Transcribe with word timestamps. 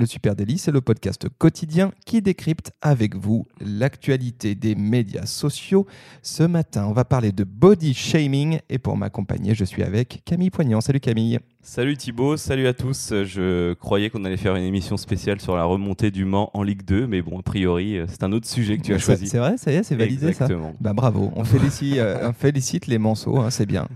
Le 0.00 0.06
Super 0.06 0.34
Délit, 0.34 0.56
c'est 0.56 0.72
le 0.72 0.80
podcast 0.80 1.26
quotidien 1.36 1.92
qui 2.06 2.22
décrypte 2.22 2.72
avec 2.80 3.16
vous 3.16 3.46
l'actualité 3.60 4.54
des 4.54 4.74
médias 4.74 5.26
sociaux. 5.26 5.86
Ce 6.22 6.42
matin, 6.42 6.86
on 6.88 6.92
va 6.92 7.04
parler 7.04 7.32
de 7.32 7.44
body 7.44 7.92
shaming 7.92 8.60
et 8.70 8.78
pour 8.78 8.96
m'accompagner, 8.96 9.54
je 9.54 9.62
suis 9.62 9.82
avec 9.82 10.22
Camille 10.24 10.48
Poignant. 10.48 10.80
Salut 10.80 11.00
Camille. 11.00 11.38
Salut 11.60 11.98
Thibaut, 11.98 12.38
salut 12.38 12.66
à 12.66 12.72
tous. 12.72 13.12
Je 13.24 13.74
croyais 13.74 14.08
qu'on 14.08 14.24
allait 14.24 14.38
faire 14.38 14.56
une 14.56 14.64
émission 14.64 14.96
spéciale 14.96 15.38
sur 15.42 15.54
la 15.54 15.64
remontée 15.64 16.10
du 16.10 16.24
Mans 16.24 16.50
en 16.54 16.62
Ligue 16.62 16.82
2, 16.86 17.06
mais 17.06 17.20
bon, 17.20 17.38
a 17.38 17.42
priori, 17.42 17.98
c'est 18.08 18.24
un 18.24 18.32
autre 18.32 18.48
sujet 18.48 18.78
que 18.78 18.82
tu 18.82 18.94
as 18.94 18.98
choisi. 18.98 19.26
C'est 19.26 19.36
vrai, 19.36 19.58
ça 19.58 19.70
y 19.70 19.74
est, 19.74 19.82
c'est 19.82 19.96
validé 19.96 20.28
Exactement. 20.28 20.70
ça 20.70 20.76
bah, 20.80 20.94
Bravo, 20.94 21.30
on 21.36 21.44
félicite, 21.44 21.98
euh, 21.98 22.30
on 22.30 22.32
félicite 22.32 22.86
les 22.86 22.96
Manceaux, 22.96 23.36
hein, 23.36 23.50
c'est 23.50 23.66
bien. 23.66 23.86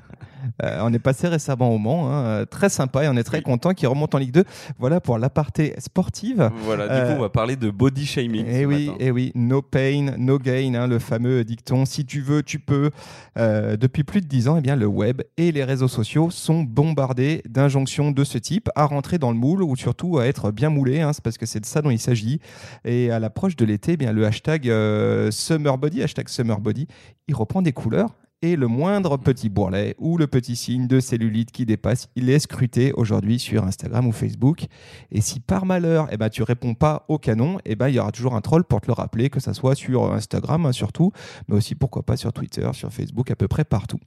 Euh, 0.63 0.79
on 0.83 0.93
est 0.93 0.99
passé 0.99 1.29
récemment 1.29 1.71
au 1.71 1.79
Mans, 1.79 2.09
hein, 2.09 2.25
euh, 2.25 2.45
très 2.45 2.69
sympa 2.69 3.05
et 3.05 3.09
on 3.09 3.17
est 3.17 3.25
très 3.25 3.43
content 3.43 3.75
qu'il 3.75 3.89
remonte 3.89 4.15
en 4.15 4.19
Ligue 4.19 4.33
2. 4.33 4.45
Voilà 4.79 5.01
pour 5.01 5.19
l'aparté 5.19 5.75
sportive. 5.79 6.51
Voilà, 6.63 6.89
du 6.89 7.07
coup, 7.07 7.19
on 7.19 7.23
va 7.23 7.29
parler 7.29 7.57
de 7.57 7.71
body 7.71 8.07
shaming. 8.07 8.47
Et 8.47 8.63
ce 8.63 8.67
oui, 8.67 8.87
matin. 8.87 8.97
et 9.01 9.11
oui, 9.11 9.33
no 9.35 9.63
pain, 9.63 10.15
no 10.19 10.39
gain, 10.39 10.75
hein, 10.75 10.87
le 10.87 10.99
fameux 10.99 11.45
dicton 11.45 11.85
si 11.85 12.05
tu 12.05 12.21
veux, 12.21 12.43
tu 12.43 12.59
peux. 12.59 12.91
Euh, 13.37 13.77
depuis 13.77 14.05
plus 14.05 14.21
de 14.21 14.27
dix 14.27 14.49
ans, 14.49 14.57
eh 14.57 14.61
bien, 14.61 14.77
le 14.77 14.87
web 14.87 15.23
et 15.37 15.51
les 15.51 15.65
réseaux 15.65 15.89
sociaux 15.89 16.31
sont 16.31 16.63
bombardés 16.63 17.43
d'injonctions 17.49 18.13
de 18.13 18.25
ce 18.25 18.39
type 18.39 18.69
à 18.77 18.85
rentrer 18.85 19.19
dans 19.19 19.31
le 19.31 19.37
moule 19.37 19.63
ou 19.63 19.75
surtout 19.77 20.19
à 20.19 20.27
être 20.27 20.51
bien 20.53 20.71
moulé, 20.71 21.01
hein, 21.01 21.13
c'est 21.13 21.23
parce 21.23 21.39
que 21.39 21.47
c'est 21.47 21.61
de 21.61 21.67
ça 21.67 21.83
dont 21.83 21.91
il 21.91 21.99
s'agit. 21.99 22.41
Et 22.85 23.11
à 23.11 23.19
l'approche 23.19 23.57
de 23.57 23.65
l'été, 23.65 23.93
eh 23.93 23.97
bien, 23.97 24.13
le 24.13 24.25
hashtag 24.25 24.69
euh, 24.69 25.31
SummerBody, 25.31 26.03
hashtag 26.03 26.29
SummerBody, 26.29 26.87
il 27.29 27.35
reprend 27.35 27.63
des 27.63 27.73
couleurs 27.73 28.11
et 28.45 28.57
le 28.57 28.67
moindre 28.67 29.17
petit 29.17 29.49
bourrelet 29.49 29.95
ou 29.99 30.19
le 30.19 30.27
petit 30.27 30.55
signe 30.55 30.87
de 30.87 31.01
cellulite 31.01 31.51
qui 31.51 31.65
dépasse, 31.65 32.09
il 32.15 32.29
est 32.29 32.39
scruté 32.39 32.93
aujourd'hui 32.93 33.39
sur 33.39 33.65
Instagram 33.65 34.07
ou 34.07 34.13
Facebook. 34.13 34.67
Et 35.11 35.23
si 35.23 35.41
par 35.41 35.65
malheur, 35.65 36.09
eh 36.11 36.19
ben, 36.19 36.29
tu 36.29 36.43
réponds 36.43 36.75
pas 36.75 37.07
au 37.09 37.17
canon, 37.17 37.59
eh 37.65 37.75
ben, 37.75 37.89
il 37.89 37.95
y 37.95 37.99
aura 37.99 38.13
toujours 38.13 38.35
un 38.35 38.43
troll 38.43 38.65
pour 38.65 38.83
te 38.83 38.87
le 38.87 38.93
rappeler, 38.93 39.31
que 39.31 39.41
ça 39.41 39.55
soit 39.55 39.75
sur 39.75 40.13
Instagram 40.13 40.67
hein, 40.67 40.73
surtout, 40.73 41.11
mais 41.49 41.57
aussi 41.57 41.75
pourquoi 41.75 42.03
pas 42.03 42.19
sur 42.19 42.35
Twitter, 42.35 42.69
sur 42.75 42.93
Facebook, 42.93 43.31
à 43.31 43.37
peu 43.37 43.49
près 43.49 43.65
partout. 43.65 43.99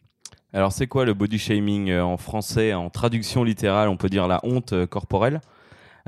Alors, 0.54 0.72
c'est 0.72 0.86
quoi 0.86 1.04
le 1.04 1.16
body 1.16 1.40
shaming 1.40 1.90
euh, 1.90 2.04
en 2.04 2.18
français 2.18 2.76
En 2.76 2.92
traduction 2.92 3.44
littérale, 3.44 3.90
on 3.90 3.98
peut 3.98 4.10
dire 4.10 4.28
la 4.28 4.40
honte 4.44 4.74
euh, 4.74 4.86
corporelle? 4.86 5.42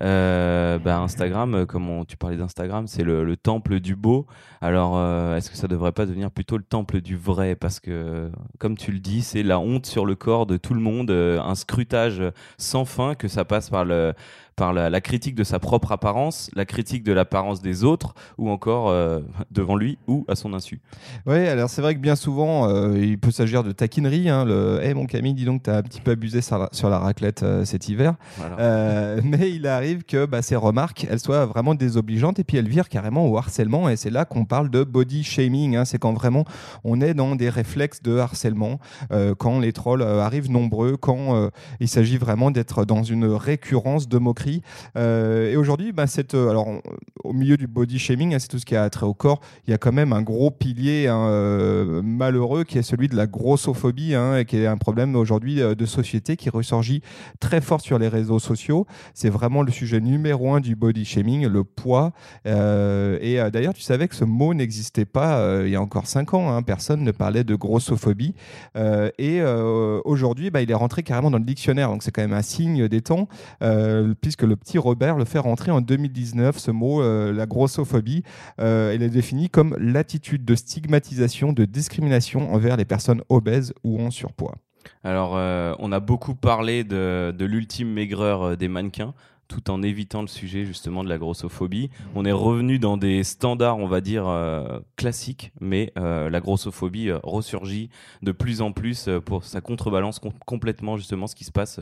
Euh, 0.01 0.79
bah, 0.79 0.99
Instagram, 1.01 1.55
euh, 1.55 1.65
comme 1.65 1.89
on- 1.89 2.05
tu 2.05 2.15
parlais 2.15 2.37
d'Instagram, 2.37 2.87
c'est 2.87 3.03
le, 3.03 3.25
le 3.25 3.35
temple 3.35 3.81
du 3.81 3.95
beau. 3.97 4.27
Alors, 4.61 4.93
euh, 4.97 5.35
est-ce 5.35 5.49
que 5.51 5.57
ça 5.57 5.67
devrait 5.67 5.91
pas 5.91 6.05
devenir 6.05 6.31
plutôt 6.31 6.57
le 6.57 6.63
temple 6.63 7.01
du 7.01 7.17
vrai? 7.17 7.55
Parce 7.55 7.81
que, 7.81 8.31
comme 8.59 8.77
tu 8.77 8.91
le 8.93 8.99
dis, 8.99 9.21
c'est 9.21 9.43
la 9.43 9.59
honte 9.59 9.85
sur 9.85 10.05
le 10.05 10.15
corps 10.15 10.45
de 10.45 10.55
tout 10.55 10.73
le 10.73 10.79
monde, 10.79 11.11
euh, 11.11 11.41
un 11.41 11.55
scrutage 11.55 12.23
sans 12.57 12.85
fin, 12.85 13.13
que 13.15 13.27
ça 13.27 13.43
passe 13.43 13.69
par 13.69 13.83
le 13.83 14.13
par 14.59 14.73
la, 14.73 14.89
la 14.89 14.99
critique 14.99 15.35
de 15.35 15.45
sa 15.45 15.57
propre 15.57 15.93
apparence, 15.93 16.51
la 16.53 16.65
critique 16.65 17.03
de 17.03 17.13
l'apparence 17.13 17.61
des 17.61 17.85
autres, 17.85 18.13
ou 18.37 18.49
encore 18.49 18.89
euh, 18.89 19.21
devant 19.51 19.77
lui 19.77 19.97
ou 20.05 20.25
à 20.27 20.35
son 20.35 20.53
insu. 20.53 20.81
Oui, 21.25 21.47
alors 21.47 21.69
c'est 21.69 21.81
vrai 21.81 21.95
que 21.95 21.99
bien 21.99 22.17
souvent, 22.17 22.67
euh, 22.67 22.99
il 22.99 23.17
peut 23.17 23.31
s'agir 23.31 23.63
de 23.63 23.71
taquinerie. 23.71 24.27
Hein, 24.27 24.43
le 24.43 24.81
hey, 24.83 24.93
mon 24.93 25.05
Camille, 25.05 25.33
dis 25.33 25.45
donc, 25.45 25.63
tu 25.63 25.69
as 25.69 25.77
un 25.77 25.81
petit 25.81 26.01
peu 26.01 26.11
abusé 26.11 26.41
sur 26.41 26.57
la, 26.57 26.67
sur 26.73 26.89
la 26.89 26.99
raclette 26.99 27.41
euh, 27.43 27.63
cet 27.63 27.87
hiver. 27.87 28.15
Voilà. 28.37 29.21
Mais 29.23 29.49
il 29.49 29.65
arrive 29.65 30.03
que 30.03 30.25
bah, 30.25 30.41
ces 30.41 30.57
remarques, 30.57 31.07
elles 31.09 31.21
soient 31.21 31.45
vraiment 31.45 31.73
désobligeantes 31.73 32.39
et 32.39 32.43
puis 32.43 32.57
elles 32.57 32.67
virent 32.67 32.89
carrément 32.89 33.27
au 33.27 33.37
harcèlement. 33.37 33.87
Et 33.87 33.95
c'est 33.95 34.09
là 34.09 34.25
qu'on 34.25 34.43
parle 34.43 34.69
de 34.69 34.83
body 34.83 35.23
shaming. 35.23 35.77
hein. 35.77 35.85
c'est 35.85 35.99
quand 35.99 36.13
vraiment 36.13 36.43
on 36.83 36.99
est 36.99 37.13
dans 37.13 37.37
des 37.37 37.49
réflexes 37.49 38.01
de 38.03 38.17
harcèlement, 38.17 38.79
quand 39.37 39.59
les 39.59 39.71
trolls 39.71 40.03
arrivent 40.03 40.51
nombreux, 40.51 40.97
quand 40.97 41.49
il 41.79 41.87
s'agit 41.87 42.17
vraiment 42.17 42.51
d'être 42.51 42.83
dans 42.83 43.03
une 43.03 43.25
récurrence 43.25 44.09
de 44.09 44.17
moquerie. 44.17 44.48
Euh, 44.97 45.51
et 45.51 45.55
aujourd'hui, 45.55 45.91
bah, 45.91 46.07
cette, 46.07 46.33
euh, 46.33 46.49
alors, 46.49 46.67
au 47.23 47.33
milieu 47.33 47.57
du 47.57 47.67
body 47.67 47.99
shaming, 47.99 48.33
hein, 48.33 48.39
c'est 48.39 48.47
tout 48.47 48.59
ce 48.59 48.65
qui 48.65 48.75
a 48.75 48.89
trait 48.89 49.05
au 49.05 49.13
corps, 49.13 49.39
il 49.67 49.71
y 49.71 49.73
a 49.73 49.77
quand 49.77 49.91
même 49.91 50.13
un 50.13 50.21
gros 50.21 50.51
pilier 50.51 51.07
hein, 51.07 51.27
euh, 51.27 52.01
malheureux 52.03 52.63
qui 52.63 52.77
est 52.77 52.83
celui 52.83 53.07
de 53.07 53.15
la 53.15 53.27
grossophobie, 53.27 54.15
hein, 54.15 54.37
et 54.37 54.45
qui 54.45 54.57
est 54.57 54.67
un 54.67 54.77
problème 54.77 55.15
aujourd'hui 55.15 55.57
de 55.59 55.85
société 55.85 56.37
qui 56.37 56.49
ressurgit 56.49 57.01
très 57.39 57.61
fort 57.61 57.81
sur 57.81 57.99
les 57.99 58.07
réseaux 58.07 58.39
sociaux. 58.39 58.85
C'est 59.13 59.29
vraiment 59.29 59.63
le 59.63 59.71
sujet 59.71 59.99
numéro 59.99 60.53
un 60.53 60.59
du 60.59 60.75
body 60.75 61.05
shaming, 61.05 61.47
le 61.47 61.63
poids. 61.63 62.11
Et 62.45 63.39
d'ailleurs, 63.51 63.73
tu 63.73 63.81
savais 63.81 64.07
que 64.07 64.15
ce 64.15 64.25
mot 64.25 64.53
n'existait 64.53 65.05
pas 65.05 65.63
il 65.63 65.69
y 65.69 65.75
a 65.75 65.81
encore 65.81 66.07
cinq 66.07 66.33
ans. 66.33 66.61
Personne 66.63 67.03
ne 67.03 67.11
parlait 67.11 67.43
de 67.43 67.55
grossophobie. 67.55 68.33
Et 69.17 69.41
aujourd'hui, 70.05 70.49
bah, 70.49 70.61
il 70.61 70.71
est 70.71 70.75
rentré 70.75 71.03
carrément 71.03 71.31
dans 71.31 71.37
le 71.37 71.43
dictionnaire. 71.43 71.89
Donc 71.89 72.03
c'est 72.03 72.11
quand 72.11 72.21
même 72.21 72.33
un 72.33 72.41
signe 72.41 72.87
des 72.87 73.01
temps, 73.01 73.27
euh, 73.61 74.13
puisque 74.39 74.49
le 74.49 74.55
petit 74.55 74.77
Robert 74.77 75.17
le 75.17 75.25
fait 75.25 75.39
rentrer 75.39 75.71
en 75.71 75.81
2019, 75.81 76.57
ce 76.57 76.71
mot, 76.71 77.01
euh, 77.01 77.33
la 77.33 77.45
grossophobie. 77.45 78.23
Euh, 78.61 78.93
il 78.95 79.03
est 79.03 79.09
défini 79.09 79.49
comme 79.49 79.75
l'attitude 79.77 80.45
de 80.45 80.55
stigmatisation, 80.55 81.51
de 81.51 81.65
discrimination 81.65 82.53
envers 82.53 82.77
les 82.77 82.85
personnes 82.85 83.21
obèses 83.27 83.73
ou 83.83 83.99
en 84.01 84.11
surpoids. 84.11 84.55
Alors, 85.03 85.35
euh, 85.35 85.73
on 85.79 85.91
a 85.91 85.99
beaucoup 85.99 86.35
parlé 86.35 86.85
de, 86.85 87.35
l'ultime 87.37 87.91
maigreur 87.91 88.55
des 88.55 88.69
mannequins, 88.69 89.13
tout 89.49 89.69
en 89.69 89.81
évitant 89.83 90.21
le 90.21 90.27
sujet 90.27 90.63
justement 90.63 91.03
de 91.03 91.09
la 91.09 91.17
grossophobie. 91.17 91.89
On 92.15 92.23
est 92.23 92.31
revenu 92.31 92.79
dans 92.79 92.95
des 92.95 93.23
standards, 93.25 93.77
on 93.79 93.87
va 93.87 93.99
dire, 93.99 94.25
euh, 94.27 94.79
classiques, 94.95 95.51
mais 95.59 95.91
euh, 95.97 96.29
la 96.29 96.39
grossophobie 96.39 97.09
euh, 97.09 97.17
ressurgit 97.23 97.89
de 98.21 98.31
plus 98.31 98.61
en 98.61 98.71
plus 98.71 99.07
euh, 99.07 99.19
pour 99.19 99.43
sa 99.43 99.59
contrebalance 99.59 100.19
com- 100.19 100.31
complètement 100.45 100.95
justement 100.97 101.25
ce 101.27 101.35
qui 101.35 101.43
se 101.43 101.51
passe 101.51 101.79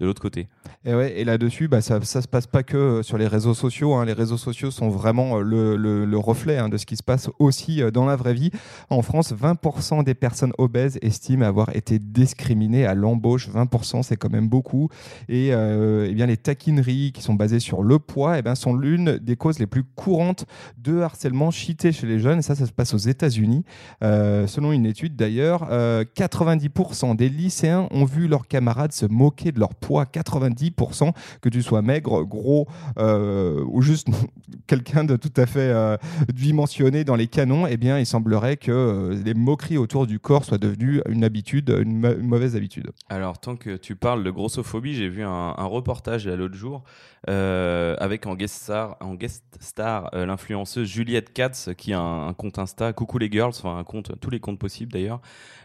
de 0.00 0.06
l'autre 0.06 0.22
côté. 0.22 0.48
Et, 0.84 0.94
ouais, 0.94 1.20
et 1.20 1.24
là-dessus, 1.24 1.68
bah, 1.68 1.82
ça 1.82 1.98
ne 1.98 2.04
se 2.04 2.26
passe 2.26 2.46
pas 2.46 2.62
que 2.62 3.02
sur 3.02 3.18
les 3.18 3.26
réseaux 3.26 3.54
sociaux. 3.54 3.94
hein. 3.94 4.04
Les 4.06 4.14
réseaux 4.14 4.38
sociaux 4.38 4.70
sont 4.70 4.88
vraiment 4.88 5.38
le, 5.38 5.76
le- 5.76 6.06
le 6.06 6.18
reflet 6.18 6.56
hein, 6.56 6.70
de 6.70 6.78
ce 6.78 6.86
qui 6.86 6.96
se 6.96 7.02
passe 7.02 7.28
aussi 7.38 7.82
dans 7.92 8.06
la 8.06 8.16
vraie 8.16 8.34
vie. 8.34 8.50
En 8.88 9.02
France, 9.02 9.34
20% 9.34 10.04
des 10.04 10.14
personnes 10.14 10.52
obèses 10.56 10.98
estiment 11.02 11.44
avoir 11.44 11.76
été 11.76 11.98
discriminées 11.98 12.86
à 12.86 12.94
l'embauche. 12.94 13.48
20%, 13.50 14.02
c'est 14.02 14.16
quand 14.16 14.30
même 14.30 14.48
beaucoup. 14.48 14.88
Et 15.28 15.50
euh, 15.52 16.06
eh 16.08 16.14
bien, 16.14 16.24
les 16.26 16.38
taquineries 16.38 17.09
qui 17.12 17.22
sont 17.22 17.34
basées 17.34 17.60
sur 17.60 17.82
le 17.82 17.98
poids 17.98 18.38
eh 18.38 18.42
bien, 18.42 18.54
sont 18.54 18.74
l'une 18.74 19.18
des 19.18 19.36
causes 19.36 19.58
les 19.58 19.66
plus 19.66 19.84
courantes 19.84 20.46
de 20.78 21.00
harcèlement 21.00 21.50
cheaté 21.50 21.92
chez 21.92 22.06
les 22.06 22.18
jeunes. 22.18 22.38
Et 22.40 22.42
ça, 22.42 22.54
ça 22.54 22.66
se 22.66 22.72
passe 22.72 22.94
aux 22.94 22.98
États-Unis. 22.98 23.64
Euh, 24.02 24.46
selon 24.46 24.72
une 24.72 24.86
étude 24.86 25.16
d'ailleurs, 25.16 25.66
euh, 25.70 26.04
90% 26.16 27.16
des 27.16 27.28
lycéens 27.28 27.88
ont 27.90 28.04
vu 28.04 28.28
leurs 28.28 28.46
camarades 28.48 28.92
se 28.92 29.06
moquer 29.06 29.52
de 29.52 29.58
leur 29.60 29.74
poids. 29.74 30.04
90%, 30.04 31.12
que 31.40 31.48
tu 31.48 31.62
sois 31.62 31.82
maigre, 31.82 32.24
gros 32.24 32.66
euh, 32.98 33.64
ou 33.68 33.82
juste 33.82 34.08
quelqu'un 34.66 35.04
de 35.04 35.16
tout 35.16 35.32
à 35.36 35.46
fait 35.46 35.60
euh, 35.60 35.96
dimensionné 36.32 37.04
dans 37.04 37.16
les 37.16 37.26
canons, 37.26 37.66
eh 37.66 37.76
bien, 37.76 37.98
il 37.98 38.06
semblerait 38.06 38.56
que 38.56 38.70
euh, 38.70 39.22
les 39.24 39.34
moqueries 39.34 39.78
autour 39.78 40.06
du 40.06 40.18
corps 40.18 40.44
soient 40.44 40.58
devenues 40.58 41.02
une 41.08 41.24
habitude, 41.24 41.74
une, 41.84 41.98
ma- 41.98 42.12
une 42.12 42.26
mauvaise 42.26 42.56
habitude. 42.56 42.90
Alors, 43.08 43.38
tant 43.38 43.56
que 43.56 43.76
tu 43.76 43.96
parles 43.96 44.24
de 44.24 44.30
grossophobie, 44.30 44.94
j'ai 44.94 45.08
vu 45.08 45.22
un, 45.22 45.54
un 45.56 45.64
reportage 45.64 46.26
l'autre 46.26 46.54
jour 46.54 46.82
euh, 47.28 47.96
avec 47.98 48.26
en 48.26 48.34
guest 48.34 48.62
star, 48.62 48.96
guest 49.18 49.44
star 49.60 50.10
euh, 50.14 50.24
l'influenceuse 50.24 50.88
Juliette 50.88 51.34
Katz 51.34 51.68
qui 51.76 51.92
a 51.92 52.00
un, 52.00 52.32
compte 52.32 52.58
Insta, 52.58 52.92
Coucou 52.92 53.18
les 53.18 53.30
girls, 53.30 53.50
enfin 53.50 53.76
un 53.76 53.84
compte, 53.84 54.18
tous 54.20 54.30
les 54.30 54.40
comptes 54.40 54.58
possibles 54.58 54.92
d'ailleurs, 54.92 55.20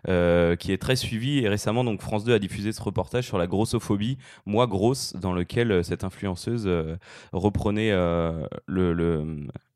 euh, 0.10 0.56
qui 0.56 0.74
est 0.74 0.78
très 0.78 0.96
suivi. 0.96 1.40
Et 1.40 1.50
récemment, 1.50 1.84
donc 1.84 2.02
France 2.02 2.26
2 2.26 2.34
a 2.34 2.40
diffusé 2.40 2.72
ce 2.72 2.82
reportage 2.82 3.26
sur 3.26 3.38
la 3.38 3.48
grossophobie, 3.48 4.18
moi 4.46 4.68
grosse, 4.68 5.16
dans 5.16 5.34
lequel 5.34 5.84
cette 5.84 6.04
influenceuse 6.04 6.70
reprenait 7.32 7.92
le 7.92 8.94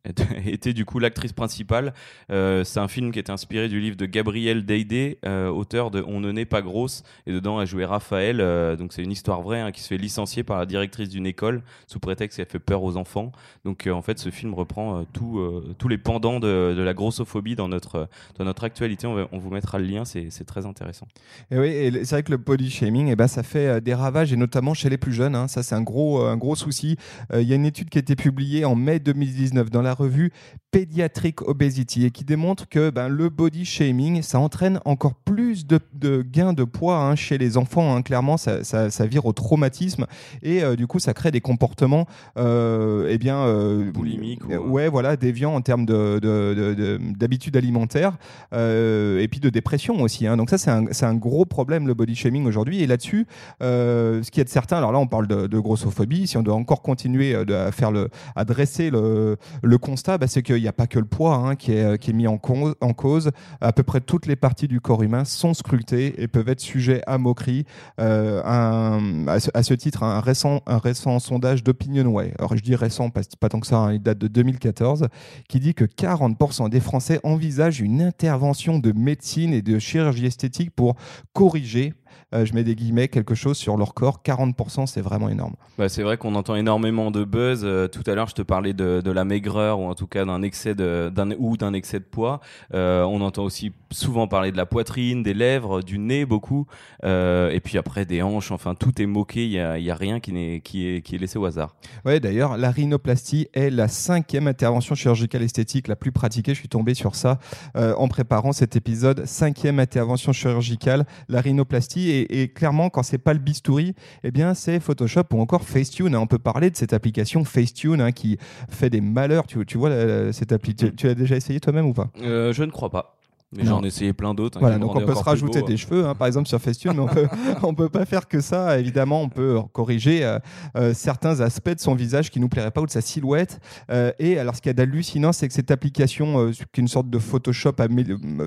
était 0.45 0.73
du 0.73 0.85
coup 0.85 0.99
l'actrice 0.99 1.33
principale. 1.33 1.93
Euh, 2.31 2.63
c'est 2.63 2.79
un 2.79 2.87
film 2.87 3.11
qui 3.11 3.19
est 3.19 3.29
inspiré 3.29 3.67
du 3.67 3.79
livre 3.79 3.97
de 3.97 4.05
Gabriel 4.05 4.65
Deidé, 4.65 5.19
euh, 5.25 5.49
auteur 5.49 5.91
de 5.91 6.03
On 6.07 6.19
ne 6.19 6.31
naît 6.31 6.45
pas 6.45 6.61
grosse, 6.61 7.03
et 7.27 7.33
dedans 7.33 7.59
elle 7.59 7.67
jouait 7.67 7.85
Raphaël. 7.85 8.39
euh, 8.39 8.75
donc 8.75 8.93
c'est 8.93 9.03
une 9.03 9.11
histoire 9.11 9.41
vraie 9.41 9.59
hein, 9.59 9.71
qui 9.71 9.81
se 9.81 9.87
fait 9.89 9.97
licencier 9.97 10.43
par 10.43 10.57
la 10.57 10.65
directrice 10.65 11.09
d'une 11.09 11.25
école 11.25 11.63
sous 11.87 11.99
prétexte 11.99 12.37
qu'elle 12.37 12.47
fait 12.47 12.59
peur 12.59 12.83
aux 12.83 12.95
enfants. 12.95 13.31
Donc 13.65 13.87
en 13.91 14.01
fait 14.01 14.19
ce 14.19 14.29
film 14.29 14.53
reprend 14.53 15.03
tout, 15.11 15.41
tous 15.77 15.87
les 15.87 15.97
pendants 15.97 16.39
de, 16.39 16.75
la 16.79 16.93
grossophobie 16.93 17.55
dans 17.55 17.67
notre 17.67 18.07
dans 18.37 18.45
notre 18.45 18.63
actualité. 18.63 19.05
On, 19.05 19.15
va- 19.15 19.27
on 19.31 19.37
vous 19.37 19.49
mettra 19.49 19.79
le 19.79 19.85
lien, 19.85 20.05
c'est 20.05 20.45
très 20.45 20.65
intéressant. 20.65 21.07
Et 21.51 21.59
oui, 21.59 21.91
c'est 22.05 22.15
vrai 22.15 22.23
que 22.23 22.31
le 22.31 22.37
body 22.37 22.69
shaming, 22.69 23.09
eh 23.09 23.15
ben, 23.15 23.27
ça 23.27 23.43
fait 23.43 23.81
des 23.81 23.93
ravages, 23.93 24.31
et 24.31 24.37
notamment 24.37 24.73
chez 24.73 24.89
les 24.89 24.97
plus 24.97 25.13
jeunes. 25.13 25.35
hein. 25.35 25.47
Ça, 25.47 25.63
c'est 25.63 25.75
un 25.75 25.81
gros, 25.81 26.21
un 26.21 26.37
gros 26.37 26.55
souci. 26.55 26.97
Il 27.33 27.41
y 27.41 27.51
a 27.51 27.55
une 27.55 27.65
étude 27.65 27.89
qui 27.89 27.97
a 27.97 28.01
été 28.01 28.15
publiée 28.15 28.65
en 28.65 28.75
mai 28.75 28.99
2019 28.99 29.69
dans 29.69 29.81
la 29.81 29.88
la 29.89 29.95
revue 29.95 30.31
Pediatric 30.71 31.41
Obesity 31.41 32.05
et 32.05 32.11
qui 32.11 32.23
démontre 32.23 32.69
que 32.69 32.91
ben, 32.91 33.07
le 33.07 33.29
body 33.29 33.65
shaming, 33.65 34.21
ça 34.21 34.39
entraîne 34.39 34.79
encore 34.85 35.15
plus 35.15 35.65
de, 35.65 36.21
gains 36.21 36.53
de 36.53 36.63
poids 36.63 36.97
hein, 36.97 37.15
chez 37.15 37.39
les 37.39 37.57
enfants. 37.57 37.95
Hein. 37.95 38.03
Clairement, 38.03 38.37
ça, 38.37 38.63
ça, 38.63 39.05
vire 39.07 39.25
au 39.25 39.33
traumatisme 39.33 40.05
et 40.43 40.61
du 40.75 40.85
coup, 40.85 40.99
ça 40.99 41.15
crée 41.15 41.31
des 41.31 41.41
comportements 41.41 42.05
eh 42.37 43.17
bien, 43.17 43.45
boulimiques. 43.91 44.43
Ouais, 44.47 44.89
voilà, 44.89 45.17
déviants 45.17 45.55
en 45.55 45.61
termes 45.61 45.87
d'habitudes 45.87 47.53
de, 47.53 47.57
alimentaires 47.57 48.17
et 48.53 49.27
puis 49.31 49.39
de 49.39 49.49
dépression 49.49 50.01
aussi. 50.03 50.27
Hein. 50.27 50.37
Donc 50.37 50.51
ça, 50.51 50.59
c'est 50.59 50.69
un, 50.69 50.85
un, 51.01 51.15
gros 51.15 51.45
problème, 51.45 51.87
le 51.87 51.95
body 51.95 52.15
shaming 52.15 52.45
aujourd'hui. 52.45 52.83
Et 52.83 52.87
là-dessus, 52.87 53.25
ce 53.59 54.29
qui 54.29 54.39
est 54.39 54.45
de 54.45 54.49
certain, 54.49 54.77
alors 54.77 54.91
là, 54.91 54.99
on 54.99 55.07
parle 55.07 55.25
de, 55.25 55.59
grossophobie. 55.59 56.27
Si 56.27 56.37
on 56.37 56.43
doit 56.43 56.53
encore 56.53 56.83
continuer 56.83 57.33
à, 57.33 57.71
faire 57.71 57.91
le, 57.91 58.09
à 58.35 58.45
dresser 58.45 58.91
le, 58.91 59.37
le 59.63 59.77
constat, 59.79 60.17
bah, 60.17 60.27
c'est 60.27 60.43
qu'il 60.43 60.61
n'y 60.61 60.67
a 60.67 60.73
pas 60.73 60.87
que 60.87 60.99
le 60.99 61.05
poids 61.05 61.35
hein, 61.35 61.55
qui, 61.55 61.71
est, 61.71 61.97
qui, 61.97 62.11
est, 62.11 62.13
mis 62.13 62.27
en, 62.27 62.37
cause. 62.37 63.31
À 63.61 63.73
peu 63.73 63.83
près 63.83 64.01
toutes 64.01 64.25
les 64.25 64.35
parties 64.35 64.67
du 64.67 64.81
corps 64.81 65.03
humain 65.03 65.25
sont 65.25 65.53
scrutées 65.53 66.21
et 66.21 66.27
peuvent 66.27 66.49
être 66.49 66.59
sujets 66.59 67.01
à 67.07 67.17
moquerie. 67.17 67.65
Euh, 67.99 68.41
à, 68.45 69.63
ce, 69.63 69.73
titre, 69.73 70.03
un 70.03 70.19
récent, 70.19 71.19
sondage 71.19 71.63
d'OpinionWay, 71.63 72.33
alors 72.37 72.55
je 72.55 72.61
dis 72.61 72.75
récent, 72.75 73.09
pas, 73.09 73.21
pas 73.39 73.49
tant 73.49 73.59
que 73.59 73.67
ça, 73.67 73.77
hein, 73.77 73.93
il 73.93 74.01
date 74.01 74.17
de 74.17 74.27
2014, 74.27 75.07
qui 75.47 75.59
dit 75.59 75.73
que 75.73 75.85
40% 75.85 76.69
des 76.69 76.79
Français 76.79 77.19
envisagent 77.23 77.81
une 77.81 78.01
intervention 78.01 78.79
de 78.79 78.91
médecine 78.91 79.53
et 79.53 79.61
de 79.61 79.79
chirurgie 79.79 80.25
esthétique 80.25 80.71
pour 80.71 80.95
corriger 81.33 81.93
euh, 82.33 82.45
je 82.45 82.53
mets 82.53 82.63
des 82.63 82.75
guillemets, 82.75 83.07
quelque 83.07 83.35
chose 83.35 83.57
sur 83.57 83.77
leur 83.77 83.93
corps. 83.93 84.21
40%, 84.23 84.85
c'est 84.85 85.01
vraiment 85.01 85.29
énorme. 85.29 85.55
Bah, 85.77 85.89
c'est 85.89 86.03
vrai 86.03 86.17
qu'on 86.17 86.35
entend 86.35 86.55
énormément 86.55 87.11
de 87.11 87.23
buzz. 87.23 87.61
Euh, 87.63 87.87
tout 87.87 88.03
à 88.05 88.13
l'heure, 88.13 88.27
je 88.27 88.35
te 88.35 88.41
parlais 88.41 88.73
de, 88.73 89.01
de, 89.01 89.11
la 89.11 89.25
maigreur 89.25 89.79
ou 89.79 89.85
en 89.85 89.95
tout 89.95 90.07
cas 90.07 90.25
d'un 90.25 90.41
excès 90.43 90.75
de, 90.75 91.11
d'un, 91.13 91.31
ou 91.39 91.57
d'un 91.57 91.73
excès 91.73 91.99
de 91.99 92.05
poids. 92.05 92.39
Euh, 92.73 93.03
on 93.03 93.21
entend 93.21 93.43
aussi 93.43 93.71
souvent 93.91 94.27
parler 94.27 94.51
de 94.51 94.57
la 94.57 94.65
poitrine, 94.65 95.23
des 95.23 95.33
lèvres, 95.33 95.81
du 95.81 95.97
nez 95.97 96.25
beaucoup. 96.25 96.67
et 97.03 97.59
puis 97.63 97.77
après, 97.77 98.05
des 98.05 98.21
hanches. 98.21 98.51
Enfin, 98.51 98.75
tout 98.75 99.01
est 99.01 99.07
moqué. 99.07 99.45
Il 99.45 99.51
n'y 99.51 99.59
a, 99.59 99.79
y 99.79 99.89
a, 99.89 99.95
rien 99.95 100.19
qui, 100.19 100.31
n'est, 100.31 100.61
qui, 100.61 100.87
est, 100.87 101.01
qui 101.01 101.15
est 101.15 101.17
laissé 101.17 101.39
au 101.39 101.45
hasard. 101.45 101.75
Ouais, 102.05 102.19
d'ailleurs, 102.19 102.57
la 102.57 102.69
rhinoplastie 102.69 103.47
est 103.53 103.69
la 103.69 103.87
cinquième 103.87 104.47
intervention 104.47 104.95
chirurgicale 104.95 105.41
esthétique 105.41 105.87
la 105.87 105.95
plus 105.95 106.11
pratiquée. 106.11 106.53
Je 106.53 106.59
suis 106.59 106.69
tombé 106.69 106.93
sur 106.93 107.15
ça 107.15 107.39
en 107.75 108.07
préparant 108.07 108.51
cet 108.51 108.75
épisode. 108.75 109.25
Cinquième 109.25 109.79
intervention 109.79 110.31
chirurgicale, 110.31 111.05
la 111.27 111.41
rhinoplastie. 111.41 111.98
Et 112.07 112.47
clairement, 112.49 112.89
quand 112.89 113.03
c'est 113.03 113.17
pas 113.17 113.33
le 113.33 113.39
bistouri, 113.39 113.95
eh 114.23 114.31
bien, 114.31 114.53
c'est 114.53 114.79
Photoshop 114.79 115.23
ou 115.33 115.41
encore 115.41 115.63
Facetune. 115.63 116.15
On 116.15 116.27
peut 116.27 116.39
parler 116.39 116.69
de 116.69 116.75
cette 116.77 116.93
application 116.93 117.43
Facetune 117.43 118.01
hein, 118.01 118.11
qui 118.11 118.37
fait 118.69 118.89
des 118.89 119.01
malheurs. 119.01 119.45
Tu, 119.47 119.77
vois 119.77 119.91
cette 120.33 120.51
appli 120.51 120.75
Tu, 120.75 120.95
tu 120.95 121.07
l'as 121.07 121.15
déjà 121.15 121.35
essayé 121.35 121.59
toi-même 121.59 121.85
ou 121.85 121.93
pas? 121.93 122.09
Euh, 122.21 122.53
Je 122.53 122.63
ne 122.63 122.71
crois 122.71 122.89
pas. 122.89 123.18
Mais 123.51 123.65
j'en 123.65 123.83
ai 123.83 123.87
essayé 123.87 124.13
plein 124.13 124.35
d'autres. 124.35 124.59
Hein, 124.59 124.61
voilà, 124.61 124.77
donc 124.77 124.95
on 124.95 125.03
peut 125.03 125.15
se 125.15 125.23
rajouter 125.23 125.63
des 125.63 125.75
cheveux, 125.75 126.05
hein, 126.05 126.13
par 126.13 126.27
exemple 126.27 126.47
sur 126.47 126.59
Facetune, 126.59 126.93
mais 126.93 126.99
on 126.99 127.07
peut, 127.07 127.27
on 127.63 127.73
peut 127.73 127.89
pas 127.89 128.05
faire 128.05 128.27
que 128.27 128.41
ça. 128.41 128.77
Évidemment, 128.77 129.23
on 129.23 129.29
peut 129.29 129.59
corriger 129.73 130.23
euh, 130.23 130.37
euh, 130.77 130.93
certains 130.93 131.39
aspects 131.41 131.73
de 131.73 131.79
son 131.79 131.95
visage 131.95 132.29
qui 132.29 132.39
nous 132.39 132.47
plairait 132.47 132.69
pas 132.69 132.81
ou 132.81 132.85
de 132.85 132.91
sa 132.91 133.01
silhouette. 133.01 133.59
Euh, 133.89 134.11
et 134.19 134.37
alors, 134.37 134.55
ce 134.55 134.61
qu'il 134.61 134.69
y 134.69 134.71
a 134.71 134.73
d'hallucinant, 134.73 135.31
c'est 135.31 135.47
que 135.47 135.53
cette 135.53 135.71
application, 135.71 136.51
qui 136.51 136.61
est 136.61 136.77
une 136.77 136.87
sorte 136.87 137.09
de 137.09 137.17
Photoshop 137.17 137.73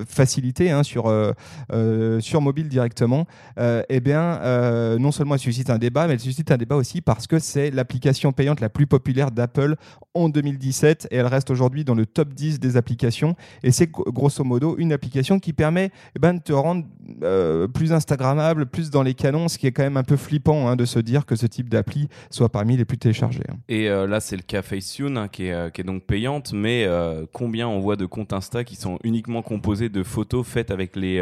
facilité 0.07 0.71
hein, 0.71 0.83
sur 0.83 1.03
sur 2.19 2.41
mobile 2.41 2.69
directement, 2.69 3.25
eh 3.57 3.99
bien, 3.99 4.39
non 4.97 5.11
seulement 5.11 5.35
elle 5.35 5.41
suscite 5.41 5.69
un 5.69 5.77
débat, 5.77 6.07
mais 6.07 6.13
elle 6.13 6.19
suscite 6.19 6.51
un 6.51 6.57
débat 6.57 6.75
aussi 6.75 7.01
parce 7.01 7.27
que 7.27 7.39
c'est 7.39 7.71
l'application 7.71 8.31
payante 8.31 8.61
la 8.61 8.69
plus 8.69 8.87
populaire 8.87 9.31
d'Apple 9.31 9.75
en 10.13 10.29
2017 10.29 11.07
et 11.11 11.17
elle 11.17 11.27
reste 11.27 11.49
aujourd'hui 11.49 11.83
dans 11.83 11.95
le 11.95 12.05
top 12.05 12.33
10 12.33 12.59
des 12.59 12.77
applications. 12.77 13.35
Et 13.63 13.71
c'est 13.71 13.91
grosso 13.91 14.43
modo 14.43 14.75
une 14.77 14.92
application 14.93 15.39
qui 15.39 15.53
permet 15.53 15.91
eh 16.15 16.19
ben, 16.19 16.35
de 16.35 16.41
te 16.41 16.53
rendre 16.53 16.85
euh, 17.23 17.67
plus 17.67 17.91
Instagrammable, 17.91 18.65
plus 18.65 18.89
dans 18.89 19.03
les 19.03 19.13
canons, 19.13 19.47
ce 19.47 19.57
qui 19.57 19.67
est 19.67 19.71
quand 19.71 19.83
même 19.83 19.97
un 19.97 20.03
peu 20.03 20.15
flippant 20.15 20.67
hein, 20.67 20.75
de 20.75 20.85
se 20.85 20.99
dire 20.99 21.25
que 21.25 21.35
ce 21.35 21.45
type 21.45 21.69
d'appli 21.69 22.07
soit 22.29 22.49
parmi 22.49 22.77
les 22.77 22.85
plus 22.85 22.97
téléchargés. 22.97 23.43
Hein. 23.49 23.55
Et 23.67 23.89
euh, 23.89 24.07
là, 24.07 24.19
c'est 24.19 24.35
le 24.35 24.41
cas 24.41 24.61
Facetune 24.61 25.17
hein, 25.17 25.27
qui, 25.27 25.47
est, 25.47 25.53
euh, 25.53 25.69
qui, 25.69 25.81
est, 25.81 25.83
donc 25.83 26.03
payante, 26.03 26.53
mais 26.53 26.87
combien 27.33 27.67
on 27.67 27.79
voit 27.79 27.95
de 27.95 28.05
comptes 28.05 28.33
Insta 28.33 28.63
qui 28.63 28.75
sont 28.75 28.99
uniquement 29.03 29.41
composés 29.41 29.89
de 29.89 30.03
photos 30.03 30.45
faites 30.45 30.71
avec, 30.71 30.95
les, 30.95 31.21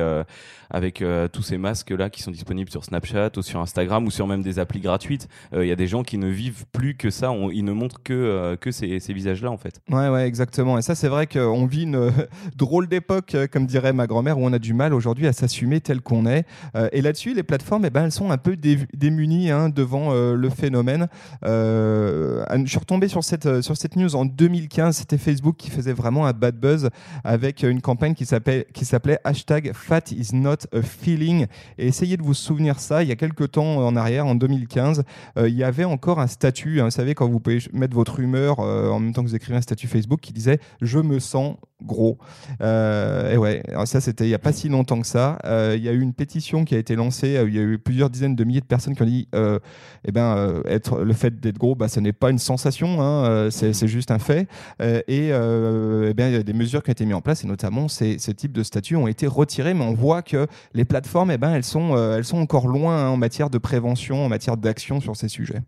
avec 0.70 1.04
tous 1.32 1.42
ces 1.42 1.58
masques-là 1.58 2.10
qui 2.10 2.22
sont 2.22 2.32
disponibles 2.32 2.70
sur 2.70 2.84
Snapchat 2.84 3.32
ou 3.38 3.42
sur 3.42 3.60
Instagram 3.60 4.06
ou 4.06 4.12
sur 4.12 4.28
même 4.28 4.42
des 4.42 4.60
applis 4.60 4.80
gratuites 4.80 5.28
Il 5.54 5.66
y 5.66 5.72
a 5.72 5.76
des 5.76 5.88
gens 5.88 6.04
qui 6.04 6.18
ne 6.18 6.28
vivent 6.28 6.66
plus 6.72 6.96
que 6.96 7.10
ça, 7.10 7.34
ils 7.52 7.66
ne 7.66 7.72
montrent 7.72 8.02
que, 8.04 8.56
que 8.60 8.72
ces, 8.72 9.00
ces 9.00 9.14
visages-là 9.14 9.52
en 9.52 9.58
fait. 9.58 9.82
Ouais, 9.90 10.10
ouais, 10.10 10.28
exactement. 10.28 10.78
Et 10.78 10.82
ça, 10.82 10.96
c'est 10.96 11.10
vrai 11.10 11.28
qu'on 11.28 11.66
vit 11.66 11.84
une 11.84 12.12
drôle 12.56 12.88
d'époque, 12.88 13.36
comme 13.52 13.61
dirait 13.66 13.94
ma 13.94 14.08
grand-mère, 14.08 14.38
où 14.38 14.46
on 14.46 14.54
a 14.54 14.60
du 14.60 14.74
mal 14.74 14.94
aujourd'hui 14.94 15.28
à 15.28 15.34
s'assumer 15.34 15.82
tel 15.82 16.02
qu'on 16.02 16.26
est. 16.26 16.46
Euh, 16.76 16.90
et 16.92 17.02
là-dessus, 17.02 17.34
les 17.34 17.44
plateformes, 17.44 17.86
eh 17.86 17.90
ben, 17.90 18.06
elles 18.06 18.12
sont 18.12 18.32
un 18.32 18.38
peu 18.38 18.56
démunies 18.56 19.52
hein, 19.52 19.70
devant 19.70 20.10
euh, 20.12 20.36
le 20.36 20.50
phénomène. 20.50 21.08
Euh, 21.46 22.44
je 22.64 22.70
suis 22.70 22.80
retombé 22.80 23.08
sur 23.08 23.24
cette, 23.24 23.62
sur 23.62 23.78
cette 23.78 23.96
news 23.96 24.16
en 24.16 24.26
2015. 24.26 24.98
C'était 24.98 25.18
Facebook 25.18 25.56
qui 25.58 25.70
faisait 25.70 25.94
vraiment 25.94 26.26
un 26.26 26.34
bad 26.34 26.56
buzz 26.56 26.90
avec 27.24 27.64
une 27.64 27.82
campagne 27.82 28.14
qui 28.14 28.26
s'appelait 28.26 29.20
hashtag 29.24 29.72
Fat 29.74 30.12
is 30.12 30.36
not 30.36 30.68
a 30.74 30.82
feeling. 30.82 31.48
Et 31.78 31.88
essayez 31.88 32.18
de 32.18 32.24
vous 32.24 32.34
souvenir 32.34 32.80
ça. 32.80 33.04
Il 33.04 33.10
y 33.10 33.12
a 33.12 33.16
quelques 33.16 33.52
temps 33.52 33.78
en 33.78 33.96
arrière, 33.96 34.26
en 34.26 34.36
2015, 34.36 35.04
il 35.38 35.54
y 35.54 35.64
avait 35.64 35.84
encore 35.84 36.20
un 36.20 36.28
statut. 36.28 36.82
Hein, 36.82 36.86
vous 36.86 36.92
savez, 36.92 37.16
quand 37.16 37.28
vous 37.28 37.40
pouvez 37.40 37.60
mettre 37.74 37.96
votre 37.96 38.20
humeur 38.20 38.60
en 38.60 39.00
même 39.00 39.14
temps 39.14 39.24
que 39.24 39.28
vous 39.28 39.36
écrivez 39.36 39.58
un 39.58 39.62
statut 39.62 39.88
Facebook 39.88 40.20
qui 40.20 40.34
disait 40.34 40.60
Je 40.82 41.00
me 41.00 41.20
sens 41.20 41.56
gros. 41.84 42.18
et 42.60 43.38
ouais, 43.38 43.64
ça 43.86 44.02
c'était 44.02 44.26
il 44.26 44.30
n'y 44.30 44.34
a 44.34 44.40
pas 44.40 44.54
si 44.54 44.70
longtemps 44.70 45.02
que 45.02 45.08
ça. 45.08 45.38
Euh, 45.46 45.76
il 45.78 45.84
y 45.84 45.90
a 45.90 45.92
eu 45.92 46.02
une 46.02 46.14
pétition 46.14 46.66
qui 46.66 46.76
a 46.76 46.78
été 46.78 46.96
lancée. 46.96 47.38
Euh, 47.38 47.48
il 47.48 47.56
y 47.56 47.60
a 47.60 47.62
eu 47.62 47.78
plusieurs 47.78 48.10
dizaines 48.10 48.36
de 48.36 48.44
milliers 48.44 48.62
de 48.62 48.66
personnes 48.66 48.96
qui 48.96 49.02
ont 49.02 49.06
dit, 49.06 49.28
euh, 49.36 49.60
eh 50.06 50.12
ben, 50.12 50.62
être 50.66 51.02
le 51.02 51.14
fait 51.14 51.40
d'être 51.40 51.58
gros, 51.58 51.76
bah, 51.76 51.88
ce 51.88 52.00
n'est 52.00 52.14
pas 52.14 52.30
une 52.30 52.40
sensation, 52.40 53.02
hein, 53.02 53.50
c'est 53.52 53.88
juste 53.88 54.12
un 54.12 54.20
fait. 54.20 54.48
et 54.80 55.30
eh 55.30 56.14
bien, 56.14 56.28
il 56.28 56.34
y 56.34 56.36
a 56.36 56.44
des 56.44 56.54
mesures 56.54 56.84
qui 56.84 56.90
ont 56.90 56.94
été 56.94 57.06
mises 57.06 57.16
en 57.16 57.22
place 57.22 57.44
et 57.44 57.48
notamment 57.48 57.88
ces, 57.88 58.18
ces 58.18 58.34
types 58.34 58.52
de 58.52 58.64
statuts 58.64 58.96
ont 58.96 59.08
été 59.08 59.28
retirés, 59.28 59.74
mais 59.74 59.84
on 59.84 59.94
voit 59.94 60.22
que 60.22 60.48
les 60.74 60.86
plateformes, 60.86 61.32
eh 61.32 61.38
ben, 61.38 61.54
elles 61.54 61.64
sont, 61.64 61.96
elles 61.98 62.26
sont 62.26 62.38
encore 62.38 62.68
loin 62.68 63.06
hein, 63.06 63.10
en 63.10 63.18
matière 63.18 63.50
de 63.50 63.58
prévention, 63.58 64.26
en 64.26 64.30
matière 64.30 64.58
d'action 64.58 65.00
sur 65.00 65.16
ces 65.16 65.28
sujets 65.28 65.62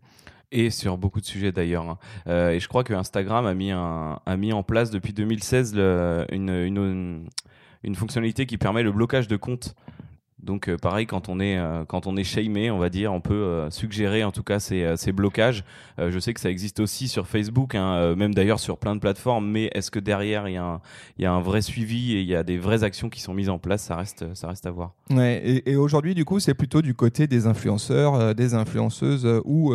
et 0.54 0.70
sur 0.70 0.96
beaucoup 0.96 1.20
de 1.20 1.26
sujets 1.26 1.52
d'ailleurs. 1.52 1.88
Hein. 1.88 1.98
Euh, 2.28 2.50
et 2.50 2.60
je 2.60 2.68
crois 2.68 2.84
que 2.84 2.94
Instagram 2.94 3.44
a 3.44 3.54
mis, 3.54 3.72
a 3.72 4.36
mis 4.38 4.52
en 4.52 4.62
place 4.62 4.90
depuis 4.90 5.12
2016 5.12 5.74
le, 5.74 6.26
une, 6.30 6.48
une, 6.48 7.28
une, 7.82 7.94
fonctionnalité 7.94 8.46
qui 8.46 8.56
permet 8.56 8.82
le 8.82 8.92
blocage 8.92 9.28
de 9.28 9.36
comptes 9.36 9.74
donc 10.44 10.68
euh, 10.68 10.76
pareil, 10.76 11.06
quand 11.06 11.28
on 11.28 11.40
est 11.40 11.56
euh, 11.56 11.84
quand 11.84 12.06
on 12.06 12.16
est 12.16 12.24
shamé, 12.24 12.70
on 12.70 12.78
va 12.78 12.90
dire, 12.90 13.12
on 13.12 13.20
peut 13.20 13.34
euh, 13.34 13.70
suggérer 13.70 14.22
en 14.24 14.30
tout 14.30 14.42
cas 14.42 14.60
ces, 14.60 14.94
ces 14.96 15.12
blocages. 15.12 15.64
je 15.98 16.18
sais 16.18 16.34
que 16.34 16.40
ça 16.40 16.50
existe 16.50 16.80
aussi 16.80 17.08
sur 17.08 17.26
Facebook, 17.26 17.74
hein, 17.74 18.14
même 18.14 18.34
d'ailleurs 18.34 18.60
sur 18.60 18.78
plein 18.78 18.94
de 18.94 19.00
plateformes. 19.00 19.48
Mais 19.48 19.70
est-ce 19.74 19.90
que 19.90 19.98
derrière 19.98 20.48
il 20.48 20.52
y, 20.52 21.22
y 21.22 21.26
a 21.26 21.32
un 21.32 21.40
vrai 21.40 21.62
suivi 21.62 22.14
et 22.14 22.20
il 22.20 22.26
y 22.26 22.34
a 22.34 22.42
des 22.42 22.58
vraies 22.58 22.84
actions 22.84 23.08
qui 23.08 23.20
sont 23.20 23.34
mises 23.34 23.48
en 23.48 23.58
place? 23.58 23.82
Ça 23.82 23.96
reste 23.96 24.34
ça 24.34 24.48
reste 24.48 24.66
à 24.66 24.70
voir. 24.70 24.92
Ouais, 25.10 25.40
et, 25.44 25.70
et 25.72 25.76
aujourd'hui 25.76 26.14
du 26.14 26.24
coup 26.24 26.40
c'est 26.40 26.54
plutôt 26.54 26.82
du 26.82 26.94
côté 26.94 27.26
des 27.26 27.46
influenceurs, 27.46 28.34
des 28.34 28.54
influenceuses 28.54 29.26
ou 29.44 29.74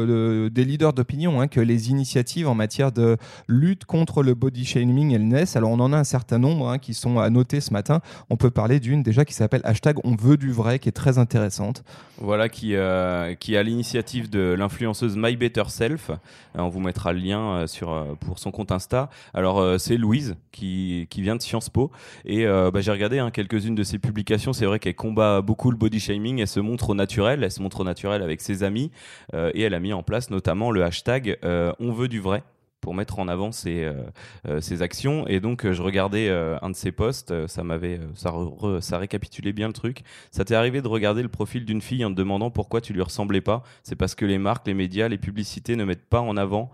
des 0.49 0.65
leaders 0.65 0.93
d'opinion 0.93 1.41
hein, 1.41 1.47
que 1.47 1.59
les 1.59 1.89
initiatives 1.89 2.47
en 2.47 2.55
matière 2.55 2.91
de 2.91 3.17
lutte 3.47 3.85
contre 3.85 4.23
le 4.23 4.35
body 4.35 4.65
shaming 4.65 5.13
elles 5.13 5.27
naissent. 5.27 5.55
Alors 5.55 5.71
on 5.71 5.79
en 5.79 5.93
a 5.93 5.97
un 5.97 6.03
certain 6.03 6.38
nombre 6.38 6.69
hein, 6.69 6.77
qui 6.77 6.93
sont 6.93 7.19
à 7.19 7.29
noter 7.29 7.61
ce 7.61 7.73
matin. 7.73 8.01
On 8.29 8.38
peut 8.38 8.51
parler 8.51 8.79
d'une 8.79 9.03
déjà 9.03 9.25
qui 9.25 9.33
s'appelle 9.33 9.61
hashtag 9.63 9.97
on 10.03 10.15
veut 10.15 10.38
du 10.38 10.51
qui 10.79 10.89
est 10.89 10.93
très 10.93 11.17
intéressante. 11.17 11.83
Voilà, 12.17 12.49
qui, 12.49 12.75
euh, 12.75 13.33
qui 13.35 13.55
a 13.55 13.63
l'initiative 13.63 14.29
de 14.29 14.53
l'influenceuse 14.57 15.15
My 15.15 15.35
Better 15.37 15.63
Self. 15.67 16.09
Euh, 16.09 16.15
on 16.55 16.67
vous 16.67 16.81
mettra 16.81 17.13
le 17.13 17.19
lien 17.19 17.39
euh, 17.39 17.67
sur, 17.67 18.17
pour 18.19 18.39
son 18.39 18.51
compte 18.51 18.71
Insta. 18.71 19.09
Alors, 19.33 19.79
c'est 19.79 19.95
Louise 19.95 20.35
qui, 20.51 21.07
qui, 21.09 21.21
vient 21.21 21.35
de 21.35 21.41
Sciences 21.41 21.69
Po. 21.69 21.91
Et 22.25 22.45
bah, 22.45 22.81
j'ai 22.81 22.91
regardé 22.91 23.19
hein, 23.19 23.31
quelques-unes 23.31 23.75
de 23.75 23.83
ses 23.83 23.99
publications. 23.99 24.53
C'est 24.53 24.65
vrai 24.65 24.79
qu'elle 24.79 24.95
combat 24.95 25.41
beaucoup 25.41 25.71
le 25.71 25.77
body 25.77 25.99
shaming. 25.99 26.39
Elle 26.39 26.47
se 26.47 26.59
montre 26.59 26.89
au 26.89 26.95
naturel. 26.95 27.43
Elle 27.43 27.51
se 27.51 27.61
montre 27.61 27.81
au 27.81 27.83
naturel 27.83 28.21
avec 28.21 28.41
ses 28.41 28.63
amis. 28.63 28.91
et 29.33 29.61
elle 29.61 29.73
a 29.73 29.79
mis 29.79 29.93
en 29.93 30.03
place 30.03 30.29
notamment 30.29 30.71
le 30.71 30.83
hashtag 30.83 31.37
On 31.43 31.91
veut 31.91 32.07
du 32.07 32.19
vrai 32.19 32.43
pour 32.81 32.93
mettre 32.93 33.19
en 33.19 33.27
avant 33.27 33.51
ses, 33.51 33.83
euh, 33.83 34.03
euh, 34.48 34.81
actions. 34.81 35.27
Et 35.27 35.39
donc, 35.39 35.65
euh, 35.65 35.74
je 35.74 35.81
regardais 35.81 36.29
un 36.29 36.69
de 36.69 36.75
ses 36.75 36.91
posts, 36.91 37.48
ça 37.48 37.63
m'avait, 37.63 38.00
ça, 38.15 38.33
ça 38.81 38.98
récapitulait 38.98 39.53
bien 39.53 39.67
le 39.67 39.74
truc. 39.74 40.03
Ça 40.31 40.45
t'est 40.45 40.55
arrivé 40.55 40.81
de 40.81 40.88
regarder 40.88 41.21
le 41.21 41.29
profil 41.29 41.65
d'une 41.65 41.81
fille 41.81 42.05
en 42.05 42.12
te 42.12 42.15
demandant 42.15 42.51
pourquoi 42.51 42.81
tu 42.81 42.93
lui 42.93 43.01
ressemblais 43.01 43.41
pas? 43.41 43.63
C'est 43.83 43.95
parce 43.95 44.15
que 44.15 44.25
les 44.25 44.38
marques, 44.38 44.67
les 44.67 44.74
médias, 44.74 45.07
les 45.07 45.17
publicités 45.17 45.75
ne 45.75 45.83
mettent 45.83 46.07
pas 46.07 46.21
en 46.21 46.38
avant 46.38 46.71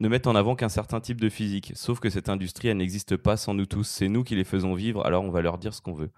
ne 0.00 0.08
mettent 0.08 0.28
en 0.28 0.36
avant 0.36 0.54
qu'un 0.54 0.68
certain 0.68 1.00
type 1.00 1.20
de 1.20 1.28
physique. 1.28 1.72
Sauf 1.74 1.98
que 1.98 2.08
cette 2.08 2.28
industrie, 2.28 2.68
elle 2.68 2.76
n'existe 2.76 3.16
pas 3.16 3.36
sans 3.36 3.52
nous 3.52 3.66
tous. 3.66 3.82
C'est 3.82 4.08
nous 4.08 4.22
qui 4.22 4.36
les 4.36 4.44
faisons 4.44 4.74
vivre, 4.74 5.04
alors 5.04 5.24
on 5.24 5.30
va 5.30 5.42
leur 5.42 5.58
dire 5.58 5.74
ce 5.74 5.80
qu'on 5.80 5.92
veut. 5.92 6.10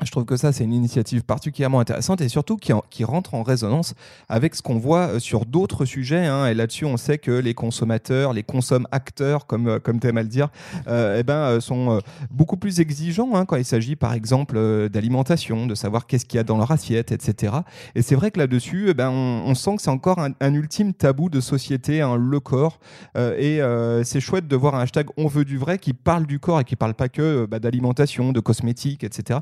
Je 0.00 0.10
trouve 0.10 0.24
que 0.24 0.36
ça, 0.36 0.52
c'est 0.52 0.64
une 0.64 0.72
initiative 0.72 1.22
particulièrement 1.22 1.78
intéressante 1.78 2.22
et 2.22 2.28
surtout 2.28 2.56
qui, 2.56 3.04
rentre 3.04 3.34
en 3.34 3.42
résonance 3.42 3.94
avec 4.28 4.54
ce 4.54 4.62
qu'on 4.62 4.78
voit 4.78 5.08
euh, 5.08 5.18
sur 5.18 5.44
d'autres 5.44 5.84
sujets. 5.84 6.24
Hein. 6.26 6.46
Et 6.46 6.54
là-dessus, 6.54 6.86
on 6.86 6.96
sait 6.96 7.18
que 7.18 7.30
les 7.30 7.52
consommateurs, 7.52 8.32
les 8.32 8.42
consomme-acteurs, 8.42 9.46
comme, 9.46 9.68
euh, 9.68 9.78
comme 9.80 10.00
tu 10.00 10.06
aimes 10.06 10.16
à 10.16 10.22
le 10.22 10.28
dire, 10.28 10.48
euh, 10.88 11.18
eh 11.18 11.22
ben, 11.22 11.60
sont 11.60 12.00
beaucoup 12.30 12.56
plus 12.56 12.80
exigeants 12.80 13.34
hein, 13.34 13.44
quand 13.44 13.56
il 13.56 13.64
s'agit, 13.64 13.94
par 13.94 14.14
exemple, 14.14 14.88
d'alimentation, 14.88 15.66
de 15.66 15.74
savoir 15.74 16.06
qu'est-ce 16.06 16.24
qu'il 16.24 16.38
y 16.38 16.40
a 16.40 16.44
dans 16.44 16.56
leur 16.56 16.70
assiette, 16.70 17.12
etc. 17.12 17.52
Et 17.94 18.02
c'est 18.02 18.14
vrai 18.14 18.30
que 18.30 18.38
là-dessus, 18.38 18.86
eh 18.88 18.94
ben, 18.94 19.10
on, 19.10 19.54
sent 19.54 19.76
que 19.76 19.82
c'est 19.82 19.90
encore 19.90 20.18
un, 20.18 20.54
ultime 20.54 20.94
tabou 20.94 21.28
de 21.28 21.40
société, 21.40 22.00
hein, 22.00 22.16
le 22.16 22.40
corps. 22.40 22.78
et 23.16 23.60
c'est 24.04 24.20
chouette 24.20 24.48
de 24.48 24.56
voir 24.56 24.74
un 24.74 24.80
hashtag 24.80 25.08
On 25.16 25.26
veut 25.26 25.44
du 25.44 25.58
vrai 25.58 25.78
qui 25.78 25.92
parle 25.92 26.26
du 26.26 26.38
corps 26.38 26.60
et 26.60 26.64
qui 26.64 26.76
parle 26.76 26.94
pas 26.94 27.08
que 27.08 27.46
bah, 27.46 27.58
d'alimentation, 27.58 28.32
de 28.32 28.40
cosmétiques, 28.40 29.04
etc. 29.04 29.40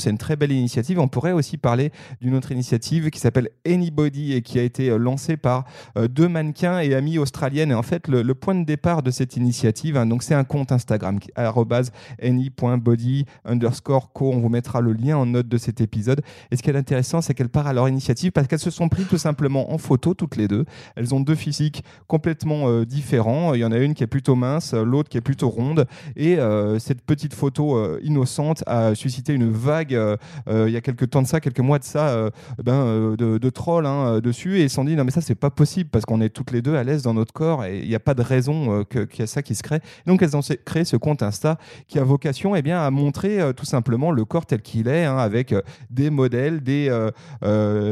c'est 0.00 0.10
une 0.10 0.18
très 0.18 0.36
belle 0.36 0.52
initiative. 0.52 0.98
On 0.98 1.08
pourrait 1.08 1.32
aussi 1.32 1.56
parler 1.56 1.92
d'une 2.20 2.34
autre 2.34 2.52
initiative 2.52 3.10
qui 3.10 3.18
s'appelle 3.18 3.50
Anybody 3.66 4.34
et 4.34 4.42
qui 4.42 4.58
a 4.58 4.62
été 4.62 4.90
euh, 4.90 4.96
lancée 4.96 5.36
par 5.36 5.64
euh, 5.96 6.08
deux 6.08 6.28
mannequins 6.28 6.80
et 6.80 6.94
amis 6.94 7.18
australiennes. 7.18 7.70
Et 7.70 7.74
en 7.74 7.82
fait, 7.82 8.08
le, 8.08 8.34
point 8.34 8.54
de 8.54 8.64
départ 8.64 9.02
de 9.02 9.10
cette 9.10 9.36
initiative, 9.36 9.96
hein, 9.96 10.06
donc 10.06 10.22
c'est 10.22 10.34
un 10.34 10.44
compte 10.44 10.72
Instagram, 10.72 11.18
any.body 11.36 13.26
underscore 13.44 14.12
co. 14.12 14.32
On 14.32 14.38
vous 14.38 14.48
mettra 14.48 14.80
le 14.80 14.92
lien 14.92 15.16
en 15.16 15.26
note 15.26 15.48
de 15.48 15.58
cet 15.58 15.80
épisode. 15.80 16.22
Et 16.50 16.56
ce 16.56 16.62
qui 16.62 16.70
est 16.70 16.76
intéressant, 16.76 17.20
c'est 17.20 17.34
qu'elles 17.34 17.48
partent 17.48 17.68
à 17.68 17.72
leur 17.72 17.88
initiative 17.88 18.32
parce 18.32 18.46
qu'elles 18.46 18.58
se 18.58 18.70
sont 18.70 18.88
prises 18.88 19.08
tout 19.08 19.18
simplement 19.18 19.72
en 19.72 19.78
photo 19.78 20.14
toutes 20.14 20.36
les 20.36 20.48
deux. 20.48 20.64
Elles 20.96 21.14
ont 21.14 21.20
deux 21.20 21.34
physiques 21.34 21.84
complètement 22.06 22.68
euh, 22.68 22.84
différents. 22.84 23.54
Il 23.54 23.60
y 23.60 23.64
en 23.64 23.72
a 23.72 23.78
une 23.78 23.94
qui 23.94 24.02
est 24.02 24.08
plutôt 24.08 24.34
mince, 24.34 24.74
l'autre 24.74 25.08
qui 25.08 25.18
est 25.18 25.22
plutôt 25.22 25.48
ronde. 25.48 25.86
Et 26.16 26.38
cette 26.78 27.02
petite 27.02 27.34
photo 27.34 27.98
innocente 28.00 28.62
a 28.66 28.94
suscité 28.94 29.32
une 29.32 29.50
vague 29.50 29.81
euh, 29.90 30.16
euh, 30.48 30.68
il 30.68 30.72
y 30.72 30.76
a 30.76 30.80
quelques 30.80 31.10
temps 31.10 31.22
de 31.22 31.26
ça, 31.26 31.40
quelques 31.40 31.60
mois 31.60 31.78
de 31.78 31.84
ça, 31.84 32.08
euh, 32.10 32.30
ben, 32.62 33.16
de, 33.16 33.38
de 33.38 33.50
trolls 33.50 33.86
hein, 33.86 34.20
dessus 34.20 34.58
et 34.58 34.64
ils 34.64 34.70
se 34.70 34.76
sont 34.76 34.84
dit 34.84 34.94
non 34.94 35.04
mais 35.04 35.10
ça 35.10 35.20
c'est 35.20 35.34
pas 35.34 35.50
possible 35.50 35.90
parce 35.90 36.04
qu'on 36.04 36.20
est 36.20 36.28
toutes 36.28 36.52
les 36.52 36.62
deux 36.62 36.76
à 36.76 36.84
l'aise 36.84 37.02
dans 37.02 37.14
notre 37.14 37.32
corps 37.32 37.64
et 37.64 37.80
il 37.80 37.88
n'y 37.88 37.94
a 37.94 38.00
pas 38.00 38.14
de 38.14 38.22
raison 38.22 38.84
qu'il 38.84 39.18
y 39.18 39.22
a 39.22 39.26
ça 39.26 39.42
qui 39.42 39.54
se 39.54 39.62
crée. 39.62 39.80
Donc 40.06 40.22
elles 40.22 40.36
ont 40.36 40.40
créé 40.64 40.84
ce 40.84 40.96
compte 40.96 41.22
Insta 41.22 41.58
qui 41.88 41.98
a 41.98 42.04
vocation 42.04 42.54
eh 42.54 42.62
bien, 42.62 42.80
à 42.80 42.90
montrer 42.90 43.40
tout 43.56 43.64
simplement 43.64 44.10
le 44.10 44.24
corps 44.24 44.46
tel 44.46 44.62
qu'il 44.62 44.88
est 44.88 45.04
hein, 45.04 45.18
avec 45.18 45.54
des 45.90 46.10
modèles, 46.10 46.62
des 46.62 46.90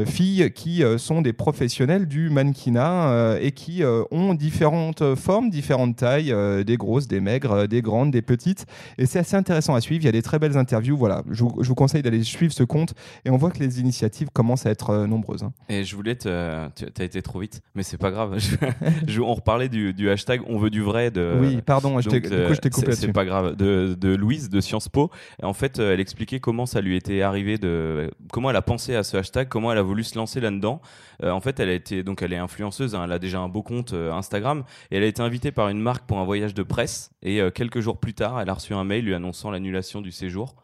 filles 0.05 0.51
qui 0.53 0.83
sont 0.97 1.21
des 1.21 1.33
professionnels 1.33 2.07
du 2.07 2.29
mannequinat 2.29 3.37
et 3.41 3.51
qui 3.51 3.83
ont 4.11 4.33
différentes 4.33 5.15
formes, 5.15 5.49
différentes 5.49 5.95
tailles, 5.95 6.33
des 6.65 6.77
grosses, 6.77 7.07
des 7.07 7.19
maigres, 7.19 7.67
des 7.67 7.81
grandes, 7.81 8.11
des 8.11 8.21
petites. 8.21 8.65
Et 8.97 9.05
c'est 9.05 9.19
assez 9.19 9.35
intéressant 9.35 9.75
à 9.75 9.81
suivre. 9.81 10.03
Il 10.03 10.05
y 10.05 10.09
a 10.09 10.13
des 10.13 10.21
très 10.21 10.39
belles 10.39 10.57
interviews. 10.57 10.97
Voilà, 10.97 11.23
je 11.29 11.43
vous, 11.43 11.63
je 11.63 11.73
conseille 11.81 12.03
d'aller 12.03 12.23
suivre 12.23 12.53
ce 12.53 12.61
compte 12.61 12.93
et 13.25 13.31
on 13.31 13.37
voit 13.37 13.49
que 13.49 13.57
les 13.57 13.79
initiatives 13.79 14.29
commencent 14.31 14.67
à 14.67 14.69
être 14.69 14.91
euh, 14.91 15.07
nombreuses. 15.07 15.41
Hein. 15.41 15.51
Et 15.67 15.83
je 15.83 15.95
voulais 15.95 16.13
te. 16.13 16.69
Tu 16.75 16.85
as 17.01 17.03
été 17.03 17.23
trop 17.23 17.39
vite, 17.39 17.63
mais 17.73 17.81
c'est 17.81 17.97
pas 17.97 18.11
grave. 18.11 18.37
Je, 19.07 19.19
on 19.19 19.33
reparlait 19.33 19.67
du, 19.67 20.09
hashtag 20.09 20.41
On 20.47 20.59
veut 20.59 20.69
du 20.69 20.81
vrai. 20.81 21.09
De, 21.09 21.37
oui, 21.39 21.61
pardon, 21.65 21.99
je 21.99 22.09
du 22.09 22.21
coup, 22.21 22.27
je 22.29 22.59
t'ai 22.59 22.69
coupé 22.69 22.93
C'est 22.93 23.11
pas 23.11 23.25
grave. 23.25 23.55
De, 23.55 23.95
de, 23.99 24.15
Louise 24.15 24.49
de 24.49 24.61
Sciences 24.61 24.89
Po. 24.89 25.09
Et 25.41 25.45
en 25.45 25.53
fait, 25.53 25.79
elle 25.79 25.99
expliquait 25.99 26.39
comment 26.39 26.65
ça 26.65 26.81
lui 26.81 26.95
était 26.95 27.21
arrivé, 27.21 27.57
de, 27.57 28.11
comment 28.31 28.51
elle 28.51 28.55
a 28.55 28.61
pensé 28.61 28.95
à 28.95 29.03
ce 29.03 29.17
hashtag, 29.17 29.47
comment 29.47 29.71
elle 29.71 29.77
a 29.79 29.83
voulu 29.83 30.03
se 30.03 30.15
lancer 30.17 30.39
là-dedans. 30.39 30.81
Euh, 31.23 31.31
en 31.31 31.39
fait, 31.39 31.59
elle 31.59 31.69
a 31.69 31.73
été, 31.73 32.03
donc 32.03 32.21
elle 32.21 32.33
est 32.33 32.37
influenceuse, 32.37 32.95
hein, 32.95 33.03
elle 33.05 33.11
a 33.11 33.19
déjà 33.19 33.39
un 33.39 33.49
beau 33.49 33.63
compte 33.63 33.93
euh, 33.93 34.11
Instagram 34.13 34.63
et 34.91 34.97
elle 34.97 35.03
a 35.03 35.07
été 35.07 35.21
invitée 35.21 35.51
par 35.51 35.69
une 35.69 35.79
marque 35.79 36.05
pour 36.05 36.19
un 36.19 36.25
voyage 36.25 36.53
de 36.53 36.63
presse. 36.63 37.11
Et 37.23 37.41
quelques 37.53 37.79
jours 37.79 37.97
plus 37.97 38.13
tard, 38.13 38.39
elle 38.39 38.49
a 38.49 38.53
reçu 38.53 38.73
un 38.73 38.83
mail 38.83 39.05
lui 39.05 39.15
annonçant 39.15 39.51
l'annulation 39.51 40.01
du 40.01 40.11
séjour. 40.11 40.55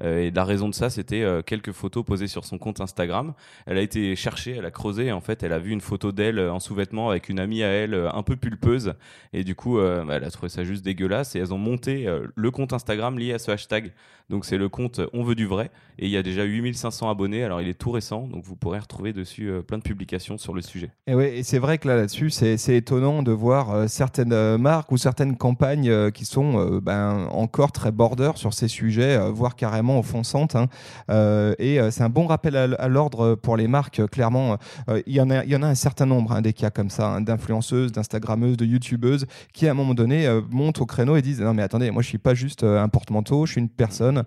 Euh, 0.00 0.26
et 0.26 0.30
la 0.30 0.44
raison 0.44 0.68
de 0.68 0.74
ça, 0.74 0.90
c'était 0.90 1.22
euh, 1.22 1.42
quelques 1.42 1.72
photos 1.72 2.04
posées 2.04 2.26
sur 2.26 2.44
son 2.44 2.58
compte 2.58 2.80
Instagram. 2.80 3.34
Elle 3.66 3.78
a 3.78 3.82
été 3.82 4.16
cherchée, 4.16 4.56
elle 4.58 4.64
a 4.64 4.70
creusé. 4.70 5.12
En 5.12 5.20
fait, 5.20 5.42
elle 5.42 5.52
a 5.52 5.58
vu 5.58 5.70
une 5.70 5.80
photo 5.80 6.12
d'elle 6.12 6.38
euh, 6.38 6.52
en 6.52 6.60
sous-vêtements 6.60 7.10
avec 7.10 7.28
une 7.28 7.38
amie 7.38 7.62
à 7.62 7.68
elle 7.68 7.94
un 7.94 8.22
peu 8.22 8.36
pulpeuse. 8.36 8.94
Et 9.32 9.44
du 9.44 9.54
coup, 9.54 9.76
bah, 9.78 10.04
elle 10.10 10.24
a 10.24 10.30
trouvé 10.30 10.48
ça 10.48 10.64
juste 10.64 10.84
dégueulasse. 10.84 11.36
Et 11.36 11.38
elles 11.38 11.52
ont 11.52 11.58
monté 11.58 12.06
le 12.34 12.50
compte 12.50 12.72
Instagram 12.72 13.18
lié 13.18 13.32
à 13.32 13.38
ce 13.38 13.50
hashtag. 13.50 13.92
Donc, 14.30 14.44
c'est 14.44 14.56
le 14.56 14.68
compte 14.68 15.00
On 15.12 15.22
veut 15.22 15.34
du 15.34 15.46
vrai. 15.46 15.70
Et 15.98 16.06
il 16.06 16.10
y 16.10 16.16
a 16.16 16.22
déjà 16.22 16.44
8500 16.44 17.10
abonnés. 17.10 17.44
Alors, 17.44 17.60
il 17.60 17.68
est 17.68 17.78
tout 17.78 17.90
récent. 17.90 18.26
Donc, 18.28 18.44
vous 18.44 18.56
pourrez 18.56 18.78
retrouver 18.78 19.12
dessus 19.12 19.50
plein 19.66 19.78
de 19.78 19.82
publications 19.82 20.38
sur 20.38 20.54
le 20.54 20.62
sujet. 20.62 20.90
Et, 21.06 21.14
ouais, 21.14 21.38
et 21.38 21.42
c'est 21.42 21.58
vrai 21.58 21.78
que 21.78 21.88
là, 21.88 21.96
là-dessus, 21.96 22.30
c'est, 22.30 22.56
étonnant 22.76 23.22
de 23.22 23.32
voir 23.32 23.88
certaines 23.88 24.56
marques 24.56 24.92
ou 24.92 24.96
certaines 24.96 25.36
campagnes 25.36 26.10
qui 26.12 26.24
sont 26.24 26.80
ben, 26.82 27.28
encore 27.30 27.72
très 27.72 27.92
border 27.92 28.32
sur 28.36 28.54
ces 28.54 28.68
sujets, 28.68 29.18
voire 29.30 29.56
carrément 29.56 29.81
offensante. 29.90 30.56
Hein. 30.56 30.68
Euh, 31.10 31.54
et 31.58 31.80
euh, 31.80 31.90
c'est 31.90 32.02
un 32.02 32.08
bon 32.08 32.26
rappel 32.26 32.56
à, 32.56 32.88
l'ordre 32.88 33.34
pour 33.34 33.56
les 33.56 33.68
marques. 33.68 34.06
Clairement, 34.10 34.56
euh, 34.88 35.02
il 35.06 35.14
y, 35.14 35.20
en 35.20 35.30
a, 35.30 35.44
y 35.44 35.56
en 35.56 35.62
a 35.62 35.66
un 35.66 35.74
certain 35.74 36.06
nombre 36.06 36.32
hein, 36.32 36.42
des 36.42 36.52
cas 36.52 36.70
comme 36.70 36.90
ça, 36.90 37.08
hein, 37.08 37.20
d'influenceuses, 37.20 37.92
d'instagrammeuses, 37.92 38.56
de 38.56 38.64
youtubeuses, 38.64 39.26
qui 39.52 39.66
à 39.68 39.70
un 39.72 39.74
moment 39.74 39.94
donné 39.94 40.28
montent 40.50 40.80
au 40.80 40.86
créneau 40.86 41.16
et 41.16 41.22
disent 41.22 41.40
non 41.40 41.54
mais 41.54 41.62
attendez, 41.62 41.90
moi 41.90 42.02
je 42.02 42.08
suis 42.08 42.18
pas 42.18 42.34
juste 42.34 42.64
un 42.64 42.88
porte-manteau, 42.88 43.46
je 43.46 43.52
suis 43.52 43.60
une 43.60 43.68
personne. 43.68 44.24